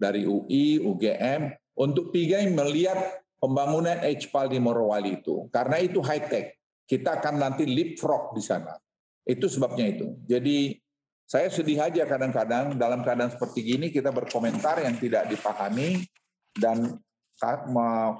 dari 0.00 0.24
UI, 0.24 0.80
UGM, 0.80 1.52
untuk 1.76 2.08
pergi 2.10 2.48
melihat 2.48 3.21
pembangunan 3.42 3.98
HPAL 3.98 4.54
di 4.54 4.62
Morowali 4.62 5.18
itu. 5.18 5.50
Karena 5.50 5.82
itu 5.82 5.98
high-tech. 5.98 6.54
Kita 6.86 7.18
akan 7.18 7.42
nanti 7.42 7.66
leapfrog 7.66 8.38
di 8.38 8.42
sana. 8.42 8.78
Itu 9.26 9.50
sebabnya 9.50 9.90
itu. 9.90 10.14
Jadi 10.30 10.78
saya 11.26 11.50
sedih 11.50 11.82
aja 11.82 12.06
kadang-kadang 12.06 12.78
dalam 12.78 13.02
keadaan 13.02 13.34
seperti 13.34 13.74
gini 13.74 13.90
kita 13.90 14.14
berkomentar 14.14 14.78
yang 14.84 14.94
tidak 15.00 15.26
dipahami 15.26 16.06
dan 16.54 17.00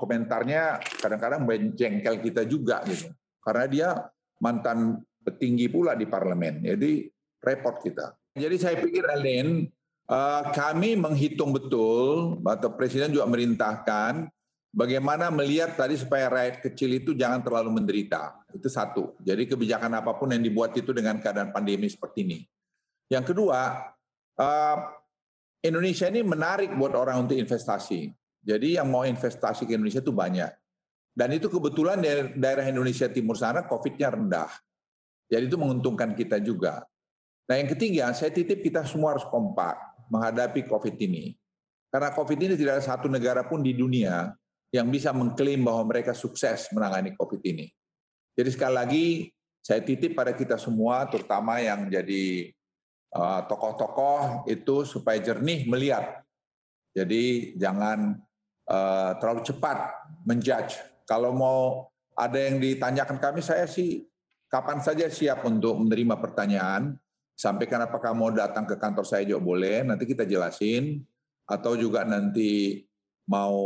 komentarnya 0.01 0.83
kadang-kadang 0.99 1.47
menjengkel 1.47 2.19
kita 2.19 2.43
juga 2.43 2.83
gitu. 2.91 3.15
Karena 3.39 3.67
dia 3.71 3.89
mantan 4.43 4.99
petinggi 5.23 5.71
pula 5.71 5.95
di 5.95 6.11
parlemen. 6.11 6.67
Jadi 6.67 7.07
repot 7.39 7.79
kita. 7.79 8.19
Jadi 8.35 8.57
saya 8.59 8.81
pikir 8.81 9.05
Alen, 9.07 9.69
eh, 10.09 10.43
kami 10.51 10.99
menghitung 10.99 11.55
betul 11.55 12.41
atau 12.43 12.75
presiden 12.75 13.13
juga 13.15 13.29
merintahkan 13.29 14.27
bagaimana 14.73 15.29
melihat 15.29 15.77
tadi 15.77 16.01
supaya 16.01 16.33
rakyat 16.33 16.65
kecil 16.65 16.91
itu 16.97 17.13
jangan 17.13 17.45
terlalu 17.45 17.79
menderita. 17.79 18.41
Itu 18.51 18.73
satu. 18.73 19.15
Jadi 19.21 19.47
kebijakan 19.47 20.01
apa 20.01 20.17
pun 20.17 20.33
yang 20.33 20.43
dibuat 20.43 20.73
itu 20.75 20.91
dengan 20.91 21.21
keadaan 21.21 21.53
pandemi 21.53 21.87
seperti 21.87 22.25
ini. 22.25 22.39
Yang 23.13 23.37
kedua, 23.37 23.93
uh, 24.41 24.77
Indonesia 25.63 26.09
ini 26.09 26.25
menarik 26.25 26.73
buat 26.75 26.97
orang 26.97 27.29
untuk 27.29 27.37
investasi. 27.37 28.11
Jadi 28.43 28.81
yang 28.81 28.91
mau 28.91 29.07
investasi 29.07 29.69
ke 29.69 29.79
Indonesia 29.79 30.03
itu 30.03 30.11
banyak. 30.11 30.51
Dan 31.13 31.29
itu 31.37 31.47
kebetulan 31.53 32.01
daerah 32.35 32.65
Indonesia 32.65 33.07
Timur 33.07 33.37
sana 33.37 33.69
COVID-nya 33.69 34.09
rendah. 34.17 34.51
Jadi 35.29 35.45
itu 35.45 35.61
menguntungkan 35.61 36.17
kita 36.17 36.41
juga. 36.41 36.83
Nah 37.47 37.55
yang 37.61 37.69
ketiga, 37.69 38.11
saya 38.17 38.33
titip 38.33 38.65
kita 38.65 38.83
semua 38.89 39.15
harus 39.15 39.29
kompak 39.29 39.77
menghadapi 40.09 40.65
COVID 40.67 40.97
ini. 41.05 41.37
Karena 41.93 42.09
COVID 42.17 42.39
ini 42.41 42.55
tidak 42.57 42.81
ada 42.81 42.85
satu 42.85 43.13
negara 43.13 43.45
pun 43.45 43.61
di 43.61 43.77
dunia 43.77 44.33
yang 44.73 44.89
bisa 44.89 45.13
mengklaim 45.13 45.61
bahwa 45.61 45.93
mereka 45.93 46.17
sukses 46.17 46.73
menangani 46.73 47.13
COVID 47.15 47.45
ini. 47.45 47.69
Jadi 48.33 48.49
sekali 48.49 48.75
lagi, 48.75 49.07
saya 49.61 49.85
titip 49.85 50.17
pada 50.17 50.33
kita 50.33 50.57
semua, 50.57 51.05
terutama 51.07 51.61
yang 51.61 51.93
jadi 51.93 52.49
Eh, 53.13 53.41
tokoh-tokoh 53.45 54.49
itu 54.49 54.89
supaya 54.89 55.21
jernih 55.21 55.69
melihat. 55.69 56.25
Jadi 56.97 57.57
jangan 57.57 58.21
uh, 58.69 59.17
terlalu 59.17 59.49
cepat 59.49 59.97
menjudge. 60.29 60.77
Kalau 61.09 61.33
mau 61.33 61.89
ada 62.13 62.37
yang 62.37 62.61
ditanyakan 62.61 63.17
kami, 63.17 63.41
saya 63.41 63.65
sih 63.65 64.05
kapan 64.53 64.81
saja 64.85 65.09
siap 65.09 65.45
untuk 65.45 65.77
menerima 65.81 66.21
pertanyaan. 66.21 66.97
Sampaikan 67.33 67.85
apakah 67.85 68.13
mau 68.13 68.29
datang 68.29 68.69
ke 68.69 68.77
kantor 68.77 69.09
saya 69.09 69.25
juga 69.25 69.41
boleh, 69.41 69.89
nanti 69.89 70.05
kita 70.05 70.29
jelasin. 70.29 71.01
Atau 71.49 71.81
juga 71.81 72.05
nanti 72.05 72.85
mau 73.29 73.61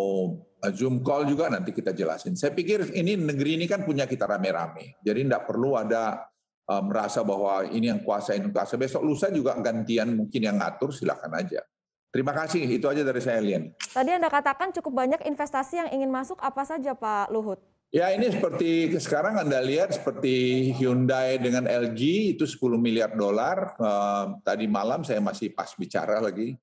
eh, 0.55 0.55
Zoom 0.72 1.02
call 1.02 1.28
juga 1.28 1.50
nanti 1.50 1.74
kita 1.74 1.92
jelasin. 1.92 2.34
Saya 2.38 2.54
pikir 2.54 2.94
ini 2.94 3.18
negeri 3.18 3.60
ini 3.60 3.66
kan 3.66 3.82
punya 3.82 4.06
kita 4.08 4.24
rame-rame. 4.24 5.00
Jadi 5.02 5.26
tidak 5.26 5.44
perlu 5.44 5.74
ada 5.78 6.26
uh, 6.70 6.82
merasa 6.82 7.22
bahwa 7.22 7.66
ini 7.66 7.90
yang 7.90 8.00
kuasa 8.02 8.34
ini 8.34 8.50
kuasa 8.50 8.74
besok 8.78 9.02
lusa 9.02 9.30
juga 9.30 9.54
gantian 9.58 10.14
mungkin 10.14 10.40
yang 10.40 10.56
ngatur 10.58 10.90
silakan 10.94 11.32
aja. 11.38 11.62
Terima 12.10 12.32
kasih 12.32 12.64
itu 12.64 12.86
aja 12.88 13.04
dari 13.04 13.20
saya 13.20 13.44
Lian. 13.44 13.76
Tadi 13.92 14.10
Anda 14.14 14.32
katakan 14.32 14.72
cukup 14.72 15.04
banyak 15.04 15.20
investasi 15.26 15.84
yang 15.84 15.88
ingin 15.92 16.08
masuk 16.08 16.40
apa 16.40 16.64
saja 16.64 16.96
Pak 16.96 17.28
Luhut? 17.28 17.60
Ya 17.92 18.10
ini 18.10 18.32
seperti 18.32 18.90
sekarang 18.98 19.38
Anda 19.38 19.62
lihat 19.62 19.94
seperti 19.94 20.68
Hyundai 20.74 21.38
dengan 21.38 21.68
LG 21.68 22.34
itu 22.34 22.44
10 22.48 22.80
miliar 22.80 23.12
dolar. 23.14 23.76
Uh, 23.78 24.40
tadi 24.42 24.64
malam 24.66 25.04
saya 25.04 25.20
masih 25.20 25.52
pas 25.52 25.70
bicara 25.76 26.18
lagi 26.18 26.56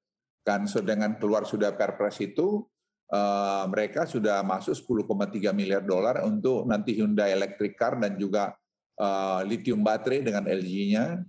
kan 0.44 0.68
dengan 0.68 1.16
keluar 1.16 1.48
sudah 1.48 1.72
Perpres 1.72 2.20
itu 2.20 2.68
uh, 3.12 3.66
mereka 3.68 4.08
sudah 4.08 4.46
masuk 4.46 5.04
10,3 5.04 5.52
miliar 5.52 5.84
dolar 5.84 6.24
untuk 6.24 6.64
nanti 6.70 6.96
Hyundai 6.96 7.36
electric 7.36 7.76
car 7.76 8.00
dan 8.00 8.16
juga 8.16 8.56
uh, 9.02 9.42
lithium 9.44 9.84
baterai 9.84 10.24
dengan 10.24 10.46
LG-nya. 10.48 11.20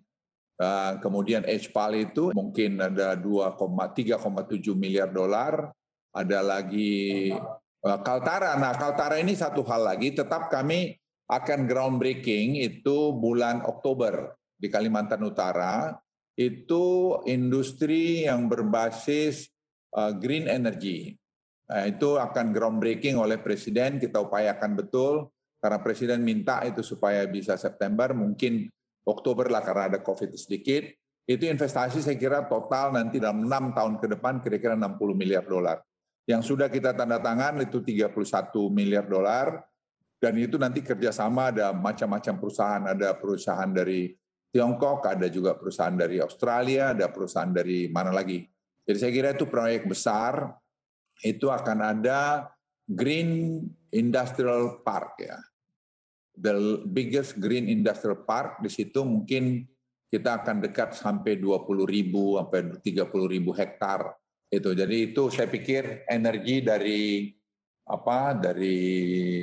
Uh, 0.55 1.03
kemudian 1.03 1.43
HPAL 1.43 2.15
itu 2.15 2.31
mungkin 2.31 2.79
ada 2.79 3.19
2,3,7 3.19 4.63
miliar 4.79 5.11
dolar. 5.11 5.75
Ada 6.15 6.47
lagi 6.47 7.35
Kaltara. 7.83 8.55
Nah, 8.55 8.71
Kaltara 8.79 9.19
ini 9.19 9.35
satu 9.35 9.67
hal 9.67 9.83
lagi, 9.83 10.15
tetap 10.15 10.47
kami 10.47 10.95
akan 11.27 11.67
groundbreaking 11.67 12.63
itu 12.63 13.11
bulan 13.19 13.67
Oktober 13.67 14.39
di 14.55 14.71
Kalimantan 14.71 15.27
Utara. 15.27 15.91
Itu 16.39 17.19
industri 17.27 18.31
yang 18.31 18.47
berbasis 18.47 19.51
green 20.23 20.47
energy. 20.47 21.19
Nah, 21.65 21.89
itu 21.89 22.21
akan 22.21 22.53
groundbreaking 22.53 23.17
oleh 23.17 23.41
Presiden, 23.41 23.97
kita 23.97 24.21
upayakan 24.21 24.77
betul 24.77 25.33
karena 25.65 25.81
Presiden 25.81 26.21
minta 26.21 26.61
itu 26.69 26.85
supaya 26.85 27.25
bisa 27.25 27.57
September, 27.57 28.13
mungkin 28.13 28.69
Oktober 29.05 29.49
lah 29.49 29.65
karena 29.65 29.97
ada 29.97 30.01
COVID 30.05 30.37
sedikit. 30.37 30.85
Itu 31.25 31.49
investasi 31.49 32.05
saya 32.05 32.21
kira 32.21 32.45
total 32.45 32.93
nanti 32.93 33.17
dalam 33.17 33.49
enam 33.49 33.73
tahun 33.73 33.97
ke 33.97 34.13
depan 34.13 34.45
kira-kira 34.45 34.77
60 34.77 35.17
miliar 35.17 35.49
dolar. 35.49 35.81
Yang 36.29 36.53
sudah 36.53 36.69
kita 36.69 36.93
tanda 36.93 37.17
tangan 37.17 37.65
itu 37.65 37.81
31 37.81 38.13
miliar 38.69 39.09
dolar, 39.09 39.65
dan 40.21 40.37
itu 40.37 40.57
nanti 40.57 40.81
kerjasama 40.85 41.53
ada 41.53 41.73
macam-macam 41.73 42.35
perusahaan, 42.41 42.85
ada 42.89 43.13
perusahaan 43.17 43.69
dari 43.73 44.13
Tiongkok, 44.53 45.05
ada 45.05 45.29
juga 45.33 45.57
perusahaan 45.57 45.97
dari 45.97 46.21
Australia, 46.21 46.97
ada 46.97 47.09
perusahaan 47.09 47.53
dari 47.53 47.89
mana 47.89 48.13
lagi. 48.13 48.45
Jadi 48.85 48.97
saya 49.01 49.13
kira 49.13 49.29
itu 49.33 49.49
proyek 49.49 49.89
besar, 49.89 50.53
itu 51.23 51.47
akan 51.53 51.79
ada 51.95 52.51
Green 52.89 53.63
Industrial 53.95 54.83
Park 54.83 55.23
ya 55.23 55.39
the 56.35 56.83
biggest 56.91 57.39
green 57.39 57.71
industrial 57.71 58.27
park 58.27 58.59
di 58.59 58.71
situ 58.71 59.07
mungkin 59.07 59.63
kita 60.11 60.43
akan 60.43 60.63
dekat 60.63 60.95
sampai 60.95 61.39
20 61.39 61.87
ribu 61.87 62.39
sampai 62.39 62.79
30 62.79 63.35
ribu 63.35 63.51
hektar 63.51 64.15
itu. 64.51 64.71
Jadi 64.71 65.11
itu 65.11 65.23
saya 65.31 65.51
pikir 65.51 66.07
energi 66.07 66.63
dari 66.63 67.35
apa 67.85 68.35
dari 68.39 68.79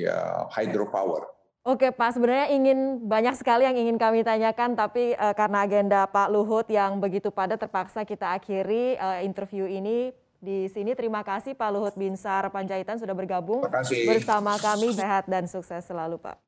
uh, 0.08 0.48
hydropower. 0.52 1.28
Oke 1.62 1.94
Pak, 1.94 2.18
sebenarnya 2.18 2.50
ingin 2.58 3.06
banyak 3.06 3.38
sekali 3.38 3.70
yang 3.70 3.78
ingin 3.78 4.02
kami 4.02 4.26
tanyakan, 4.26 4.74
tapi 4.74 5.14
uh, 5.14 5.36
karena 5.38 5.62
agenda 5.62 6.10
Pak 6.10 6.34
Luhut 6.34 6.66
yang 6.74 6.98
begitu 6.98 7.30
padat 7.30 7.62
terpaksa 7.62 8.02
kita 8.02 8.34
akhiri 8.34 8.98
uh, 8.98 9.22
interview 9.22 9.70
ini 9.70 10.10
di 10.42 10.66
sini. 10.74 10.98
Terima 10.98 11.22
kasih 11.22 11.54
Pak 11.54 11.70
Luhut 11.70 11.94
Binsar 11.94 12.50
Panjaitan 12.50 12.98
sudah 12.98 13.14
bergabung 13.14 13.62
bersama 14.10 14.58
kami. 14.58 14.90
Sehat 14.98 15.30
dan 15.30 15.46
sukses 15.46 15.86
selalu 15.86 16.18
Pak. 16.18 16.42